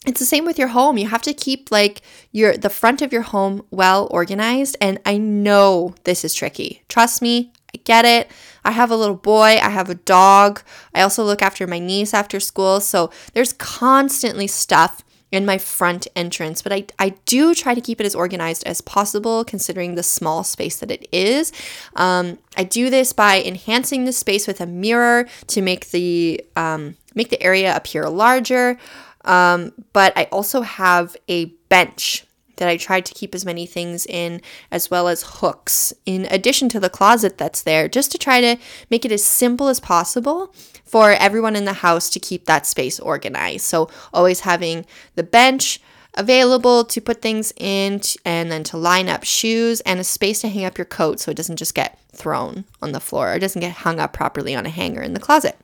it's 0.05 0.19
the 0.19 0.25
same 0.25 0.43
with 0.43 0.59
your 0.59 0.67
home. 0.67 0.97
You 0.97 1.07
have 1.07 1.21
to 1.21 1.33
keep 1.33 1.71
like 1.71 2.01
your 2.33 2.57
the 2.57 2.69
front 2.69 3.01
of 3.01 3.13
your 3.13 3.21
home 3.21 3.65
well 3.71 4.09
organized 4.11 4.75
and 4.81 4.99
I 5.05 5.17
know 5.17 5.95
this 6.03 6.25
is 6.25 6.33
tricky. 6.33 6.83
Trust 6.89 7.21
me, 7.21 7.53
I 7.75 7.81
get 7.83 8.05
it. 8.05 8.31
I 8.63 8.71
have 8.71 8.89
a 8.89 8.95
little 8.95 9.15
boy, 9.15 9.59
I 9.61 9.69
have 9.69 9.89
a 9.89 9.95
dog. 9.95 10.61
I 10.93 11.01
also 11.01 11.23
look 11.23 11.41
after 11.41 11.67
my 11.67 11.79
niece 11.79 12.13
after 12.13 12.39
school. 12.39 12.79
So 12.79 13.11
there's 13.33 13.53
constantly 13.53 14.47
stuff 14.47 15.03
in 15.31 15.45
my 15.45 15.57
front 15.57 16.07
entrance, 16.15 16.61
but 16.61 16.71
I, 16.71 16.85
I 16.97 17.09
do 17.25 17.53
try 17.53 17.75
to 17.75 17.81
keep 17.81 17.99
it 17.99 18.05
as 18.05 18.15
organized 18.15 18.65
as 18.65 18.79
possible 18.79 19.43
considering 19.43 19.95
the 19.95 20.03
small 20.03 20.43
space 20.45 20.79
that 20.79 20.89
it 20.89 21.07
is. 21.11 21.51
Um, 21.95 22.37
I 22.55 22.63
do 22.63 22.89
this 22.89 23.11
by 23.11 23.41
enhancing 23.41 24.05
the 24.05 24.13
space 24.13 24.47
with 24.47 24.61
a 24.61 24.65
mirror 24.65 25.27
to 25.47 25.61
make 25.61 25.89
the 25.89 26.41
um, 26.55 26.95
make 27.15 27.29
the 27.29 27.41
area 27.43 27.75
appear 27.75 28.07
larger. 28.09 28.77
Um, 29.25 29.73
but 29.91 30.13
I 30.15 30.25
also 30.31 30.61
have 30.61 31.17
a 31.27 31.45
bench 31.67 32.24
that 32.57 32.67
I 32.67 32.77
tried 32.77 33.05
to 33.05 33.13
keep 33.13 33.35
as 33.35 33.45
many 33.45 33.65
things 33.65 34.05
in, 34.05 34.41
as 34.71 34.89
well 34.89 35.07
as 35.07 35.23
hooks, 35.23 35.93
in 36.05 36.25
addition 36.29 36.69
to 36.69 36.79
the 36.79 36.89
closet 36.89 37.37
that's 37.37 37.61
there, 37.61 37.87
just 37.87 38.11
to 38.11 38.17
try 38.17 38.41
to 38.41 38.57
make 38.89 39.05
it 39.05 39.11
as 39.11 39.23
simple 39.23 39.67
as 39.67 39.79
possible 39.79 40.53
for 40.83 41.11
everyone 41.11 41.55
in 41.55 41.65
the 41.65 41.73
house 41.73 42.09
to 42.11 42.19
keep 42.19 42.45
that 42.45 42.65
space 42.65 42.99
organized. 42.99 43.65
So, 43.65 43.89
always 44.13 44.41
having 44.41 44.85
the 45.15 45.23
bench 45.23 45.79
available 46.15 46.85
to 46.85 47.01
put 47.01 47.21
things 47.21 47.53
in 47.57 48.01
and 48.23 48.51
then 48.51 48.63
to 48.63 48.77
line 48.77 49.09
up 49.09 49.23
shoes 49.23 49.81
and 49.81 49.99
a 49.99 50.03
space 50.03 50.41
to 50.41 50.49
hang 50.49 50.65
up 50.65 50.77
your 50.77 50.85
coat 50.85 51.19
so 51.19 51.31
it 51.31 51.37
doesn't 51.37 51.57
just 51.57 51.75
get 51.75 51.99
thrown 52.13 52.65
on 52.81 52.93
the 52.93 52.99
floor 52.99 53.33
or 53.33 53.39
doesn't 53.39 53.61
get 53.61 53.71
hung 53.71 53.99
up 53.99 54.13
properly 54.13 54.55
on 54.55 54.65
a 54.65 54.69
hanger 54.69 55.01
in 55.01 55.13
the 55.13 55.19
closet. 55.19 55.57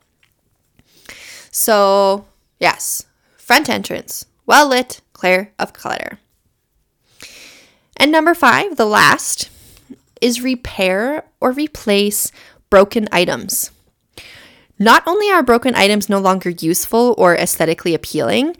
So, 1.50 2.26
yes, 2.60 3.04
front 3.36 3.68
entrance, 3.68 4.26
well 4.46 4.68
lit, 4.68 5.00
clear 5.12 5.52
of 5.58 5.72
clutter. 5.72 6.18
And 7.96 8.10
number 8.10 8.34
five, 8.34 8.76
the 8.76 8.86
last, 8.86 9.50
is 10.20 10.40
repair 10.40 11.24
or 11.40 11.52
replace 11.52 12.32
broken 12.70 13.08
items. 13.12 13.70
Not 14.78 15.02
only 15.06 15.30
are 15.30 15.42
broken 15.42 15.74
items 15.74 16.08
no 16.08 16.18
longer 16.18 16.50
useful 16.50 17.14
or 17.18 17.36
aesthetically 17.36 17.94
appealing, 17.94 18.56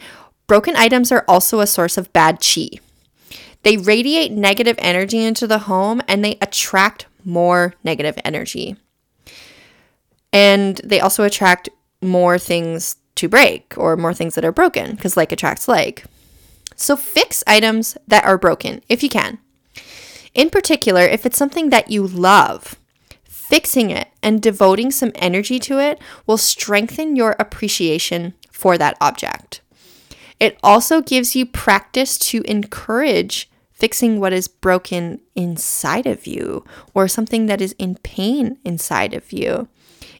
broken 0.46 0.76
items 0.76 1.10
are 1.10 1.24
also 1.26 1.60
a 1.60 1.66
source 1.66 1.96
of 1.96 2.12
bad 2.12 2.40
chi. 2.40 2.68
They 3.62 3.76
radiate 3.76 4.32
negative 4.32 4.76
energy 4.78 5.24
into 5.24 5.46
the 5.46 5.60
home 5.60 6.02
and 6.06 6.24
they 6.24 6.36
attract 6.40 7.06
more 7.24 7.74
negative 7.84 8.18
energy. 8.24 8.76
And 10.32 10.76
they 10.84 11.00
also 11.00 11.24
attract 11.24 11.68
more 12.00 12.38
things 12.38 12.96
to 13.16 13.28
break 13.28 13.74
or 13.76 13.96
more 13.96 14.14
things 14.14 14.34
that 14.34 14.44
are 14.44 14.52
broken 14.52 14.96
because 14.96 15.16
like 15.16 15.32
attracts 15.32 15.68
like. 15.68 16.04
So 16.76 16.96
fix 16.96 17.44
items 17.46 17.96
that 18.06 18.24
are 18.24 18.38
broken 18.38 18.82
if 18.88 19.02
you 19.02 19.08
can. 19.08 19.38
In 20.34 20.50
particular, 20.50 21.02
if 21.02 21.26
it's 21.26 21.36
something 21.36 21.70
that 21.70 21.90
you 21.90 22.06
love, 22.06 22.76
fixing 23.24 23.90
it 23.90 24.08
and 24.22 24.40
devoting 24.40 24.90
some 24.90 25.12
energy 25.16 25.58
to 25.60 25.78
it 25.78 26.00
will 26.26 26.38
strengthen 26.38 27.16
your 27.16 27.36
appreciation 27.38 28.34
for 28.50 28.78
that 28.78 28.96
object. 29.00 29.60
It 30.40 30.58
also 30.62 31.02
gives 31.02 31.36
you 31.36 31.44
practice 31.46 32.18
to 32.18 32.42
encourage 32.50 33.50
fixing 33.72 34.20
what 34.20 34.32
is 34.32 34.48
broken 34.48 35.20
inside 35.34 36.06
of 36.06 36.26
you 36.26 36.64
or 36.94 37.08
something 37.08 37.46
that 37.46 37.60
is 37.60 37.74
in 37.78 37.96
pain 37.96 38.56
inside 38.64 39.12
of 39.12 39.32
you. 39.32 39.68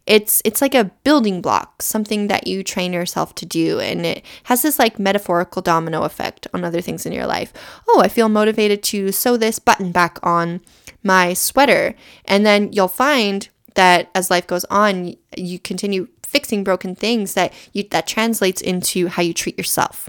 It's 0.07 0.43
it's 0.45 0.61
like 0.61 0.75
a 0.75 0.91
building 1.05 1.41
block, 1.41 1.81
something 1.81 2.27
that 2.27 2.47
you 2.47 2.65
train 2.65 2.93
yourself 2.93 3.35
to 3.37 3.47
do 3.47 3.79
and 3.79 4.05
it 4.05 4.25
has 4.45 4.63
this 4.63 4.79
like 4.79 4.99
metaphorical 4.99 5.63
domino 5.63 6.03
effect 6.03 6.49
on 6.53 6.65
other 6.65 6.81
things 6.81 7.07
in 7.07 7.13
your 7.13 7.27
life. 7.27 7.53
Oh, 7.89 8.01
I 8.03 8.09
feel 8.09 8.29
motivated 8.29 8.83
to 8.85 9.13
sew 9.13 9.37
this 9.37 9.59
button 9.61 9.93
back 9.93 10.19
on 10.23 10.61
my 11.03 11.35
sweater. 11.35 11.95
And 12.25 12.45
then 12.45 12.73
you'll 12.73 12.89
find 12.89 13.49
that 13.75 14.11
as 14.15 14.31
life 14.31 14.47
goes 14.47 14.65
on, 14.67 15.15
you 15.37 15.59
continue 15.59 16.09
fixing 16.23 16.65
broken 16.65 16.95
things 16.95 17.35
that 17.35 17.53
you 17.73 17.85
that 17.91 18.07
translates 18.07 18.61
into 18.61 19.09
how 19.09 19.23
you 19.23 19.35
treat 19.35 19.59
yourself. 19.59 20.09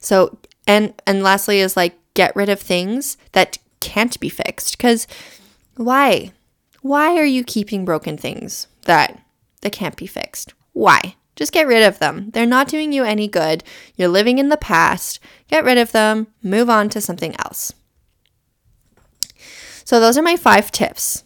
So, 0.00 0.38
and 0.66 0.94
and 1.06 1.22
lastly 1.22 1.60
is 1.60 1.76
like 1.76 1.98
get 2.14 2.34
rid 2.34 2.48
of 2.48 2.60
things 2.60 3.16
that 3.32 3.58
can't 3.80 4.18
be 4.20 4.28
fixed 4.28 4.78
cuz 4.78 5.06
why? 5.76 6.32
Why 6.82 7.16
are 7.16 7.24
you 7.24 7.44
keeping 7.44 7.84
broken 7.84 8.16
things 8.16 8.66
that 8.86 9.20
that 9.60 9.72
can't 9.72 9.96
be 9.96 10.06
fixed? 10.06 10.54
Why? 10.72 11.16
Just 11.36 11.52
get 11.52 11.66
rid 11.66 11.82
of 11.82 11.98
them. 11.98 12.30
They're 12.30 12.46
not 12.46 12.68
doing 12.68 12.92
you 12.92 13.04
any 13.04 13.28
good. 13.28 13.64
You're 13.96 14.08
living 14.08 14.38
in 14.38 14.48
the 14.48 14.56
past. 14.56 15.20
Get 15.48 15.64
rid 15.64 15.78
of 15.78 15.92
them. 15.92 16.26
Move 16.42 16.68
on 16.68 16.88
to 16.90 17.00
something 17.00 17.34
else. 17.38 17.72
So, 19.84 20.00
those 20.00 20.16
are 20.18 20.22
my 20.22 20.36
five 20.36 20.70
tips. 20.70 21.24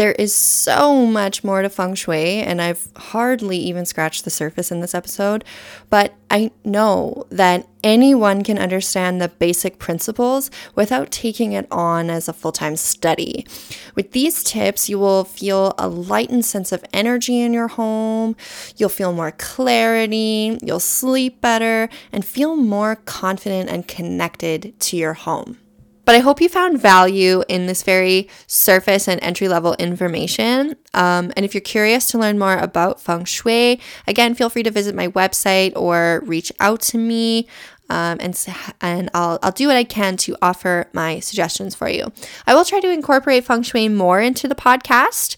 There 0.00 0.12
is 0.12 0.34
so 0.34 1.04
much 1.04 1.44
more 1.44 1.60
to 1.60 1.68
feng 1.68 1.94
shui, 1.94 2.40
and 2.40 2.62
I've 2.62 2.88
hardly 2.96 3.58
even 3.58 3.84
scratched 3.84 4.24
the 4.24 4.30
surface 4.30 4.72
in 4.72 4.80
this 4.80 4.94
episode. 4.94 5.44
But 5.90 6.14
I 6.30 6.52
know 6.64 7.26
that 7.28 7.68
anyone 7.84 8.42
can 8.42 8.56
understand 8.56 9.20
the 9.20 9.28
basic 9.28 9.78
principles 9.78 10.50
without 10.74 11.10
taking 11.10 11.52
it 11.52 11.66
on 11.70 12.08
as 12.08 12.28
a 12.28 12.32
full 12.32 12.50
time 12.50 12.76
study. 12.76 13.46
With 13.94 14.12
these 14.12 14.42
tips, 14.42 14.88
you 14.88 14.98
will 14.98 15.24
feel 15.24 15.74
a 15.76 15.86
lightened 15.86 16.46
sense 16.46 16.72
of 16.72 16.82
energy 16.94 17.38
in 17.42 17.52
your 17.52 17.68
home, 17.68 18.36
you'll 18.78 18.88
feel 18.88 19.12
more 19.12 19.32
clarity, 19.32 20.58
you'll 20.62 20.80
sleep 20.80 21.42
better, 21.42 21.90
and 22.10 22.24
feel 22.24 22.56
more 22.56 22.96
confident 22.96 23.68
and 23.68 23.86
connected 23.86 24.72
to 24.80 24.96
your 24.96 25.12
home. 25.12 25.58
But 26.04 26.14
I 26.14 26.18
hope 26.20 26.40
you 26.40 26.48
found 26.48 26.80
value 26.80 27.42
in 27.48 27.66
this 27.66 27.82
very 27.82 28.28
surface 28.46 29.06
and 29.06 29.22
entry 29.22 29.48
level 29.48 29.74
information. 29.74 30.76
Um, 30.94 31.32
and 31.36 31.44
if 31.44 31.54
you're 31.54 31.60
curious 31.60 32.08
to 32.08 32.18
learn 32.18 32.38
more 32.38 32.56
about 32.56 33.00
feng 33.00 33.24
shui, 33.24 33.80
again, 34.06 34.34
feel 34.34 34.50
free 34.50 34.62
to 34.62 34.70
visit 34.70 34.94
my 34.94 35.08
website 35.08 35.72
or 35.76 36.22
reach 36.26 36.52
out 36.58 36.80
to 36.82 36.98
me. 36.98 37.46
Um, 37.90 38.18
and 38.20 38.46
and 38.80 39.10
I'll, 39.14 39.38
I'll 39.42 39.52
do 39.52 39.66
what 39.66 39.76
I 39.76 39.84
can 39.84 40.16
to 40.18 40.36
offer 40.40 40.88
my 40.92 41.18
suggestions 41.20 41.74
for 41.74 41.88
you. 41.88 42.12
I 42.46 42.54
will 42.54 42.64
try 42.64 42.80
to 42.80 42.90
incorporate 42.90 43.44
feng 43.44 43.62
shui 43.62 43.88
more 43.88 44.20
into 44.20 44.46
the 44.46 44.54
podcast. 44.54 45.36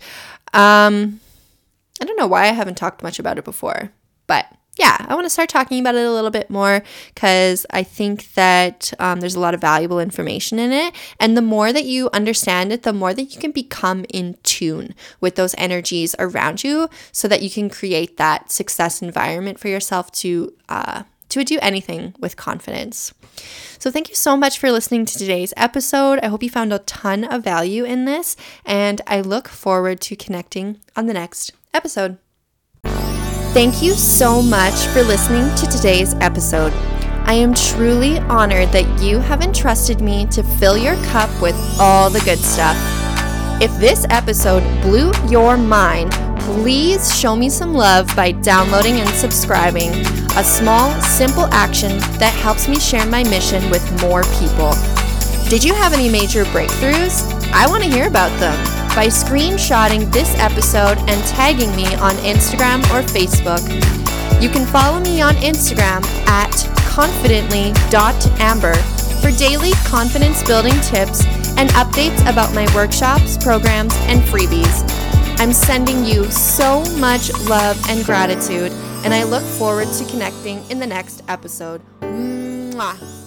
Um, 0.53 1.21
I 2.01 2.05
don't 2.05 2.19
know 2.19 2.27
why 2.27 2.43
I 2.43 2.53
haven't 2.53 2.77
talked 2.77 3.03
much 3.03 3.19
about 3.19 3.39
it 3.39 3.45
before, 3.45 3.91
but 4.27 4.47
yeah, 4.83 4.97
I 5.09 5.15
want 5.15 5.27
to 5.27 5.31
start 5.31 5.49
talking 5.49 5.79
about 5.79 5.95
it 5.95 6.05
a 6.05 6.11
little 6.11 6.33
bit 6.33 6.51
more 6.51 6.83
because 7.15 7.65
I 7.71 7.85
think 7.85 8.35
that 8.35 8.93
um, 8.99 9.21
there's 9.21 9.37
a 9.37 9.41
lot 9.41 9.55
of 9.55 9.61
valuable 9.61 10.01
information 10.01 10.59
in 10.59 10.73
it. 10.73 10.93
And 11.21 11.37
the 11.37 11.43
more 11.43 11.73
that 11.73 11.85
you 11.85 12.11
understand 12.13 12.73
it, 12.73 12.83
the 12.83 12.93
more 12.93 13.15
that 13.15 13.33
you 13.33 13.41
can 13.41 13.53
become 13.53 14.05
in 14.13 14.37
tune 14.43 14.97
with 15.21 15.37
those 15.37 15.55
energies 15.57 16.17
around 16.19 16.65
you 16.65 16.89
so 17.13 17.29
that 17.29 17.43
you 17.43 17.51
can 17.51 17.71
create 17.71 18.17
that 18.17 18.51
success 18.51 19.01
environment 19.01 19.61
for 19.61 19.69
yourself 19.69 20.11
to. 20.23 20.53
Uh, 20.69 21.05
to 21.29 21.45
do 21.45 21.59
anything 21.63 22.15
with 22.19 22.37
confidence. 22.37 23.15
So, 23.79 23.91
thank 23.91 24.11
you 24.11 24.15
so 24.15 24.37
much 24.37 24.59
for 24.59 24.71
listening 24.71 25.07
to 25.07 25.17
today's 25.17 25.55
episode. 25.57 26.19
I 26.23 26.27
hope 26.27 26.43
you 26.43 26.51
found 26.51 26.75
a 26.75 26.81
ton 26.81 27.25
of 27.25 27.43
value 27.43 27.85
in 27.85 28.05
this, 28.05 28.37
and 28.67 29.01
I 29.07 29.23
look 29.23 29.49
forward 29.49 30.03
to 30.03 30.15
connecting 30.15 30.81
on 30.95 31.07
the 31.07 31.15
next 31.15 31.53
episode. 31.73 32.19
Thank 33.53 33.83
you 33.83 33.93
so 33.93 34.41
much 34.41 34.87
for 34.95 35.03
listening 35.03 35.55
to 35.57 35.67
today's 35.67 36.15
episode. 36.23 36.73
I 37.27 37.35
am 37.35 37.53
truly 37.53 38.19
honored 38.21 38.71
that 38.71 39.03
you 39.03 39.19
have 39.19 39.43
entrusted 39.43 40.01
me 40.01 40.25
to 40.29 40.43
fill 40.43 40.79
your 40.79 40.97
cup 41.05 41.29
with 41.43 41.55
all 41.79 42.09
the 42.09 42.21
good 42.21 42.39
stuff. 42.39 42.75
If 43.61 43.71
this 43.79 44.07
episode 44.09 44.63
blew 44.81 45.13
your 45.29 45.59
mind, 45.59 46.13
please 46.41 47.15
show 47.15 47.37
me 47.37 47.51
some 47.51 47.75
love 47.75 48.09
by 48.17 48.33
downloading 48.33 49.01
and 49.01 49.11
subscribing. 49.11 49.91
A 50.39 50.43
small, 50.43 50.99
simple 51.03 51.45
action 51.53 51.99
that 52.19 52.33
helps 52.33 52.69
me 52.69 52.81
share 52.81 53.05
my 53.05 53.23
mission 53.25 53.69
with 53.69 53.85
more 54.01 54.23
people. 54.41 54.73
Did 55.51 55.63
you 55.63 55.75
have 55.75 55.93
any 55.93 56.09
major 56.09 56.45
breakthroughs? 56.47 57.31
I 57.53 57.67
want 57.67 57.85
to 57.85 57.91
hear 57.91 58.07
about 58.07 58.35
them 58.41 58.72
by 58.95 59.07
screenshotting 59.07 60.13
this 60.13 60.39
episode 60.39 60.99
and 61.09 61.23
tagging 61.29 61.75
me 61.75 61.87
on 61.97 62.15
Instagram 62.17 62.81
or 62.93 63.03
Facebook. 63.03 63.63
You 64.43 64.49
can 64.51 64.67
follow 64.67 65.01
me 65.01 65.23
on 65.23 65.35
Instagram 65.37 66.05
at 66.29 66.53
confidently.amber 66.89 68.75
for 69.23 69.31
daily 69.39 69.71
confidence 69.87 70.43
building 70.47 70.75
tips 70.81 71.25
and 71.57 71.71
updates 71.71 72.21
about 72.31 72.55
my 72.55 72.67
workshops, 72.75 73.43
programs, 73.43 73.95
and 74.09 74.21
freebies. 74.23 74.85
I'm 75.39 75.53
sending 75.53 76.05
you 76.05 76.25
so 76.31 76.85
much 76.97 77.33
love 77.49 77.81
and 77.89 78.05
gratitude, 78.05 78.73
and 79.05 79.15
I 79.15 79.25
look 79.25 79.43
forward 79.43 79.89
to 79.89 80.05
connecting 80.05 80.63
in 80.71 80.79
the 80.79 80.87
next 80.87 81.23
episode. 81.29 81.81
Mwah. 82.01 83.22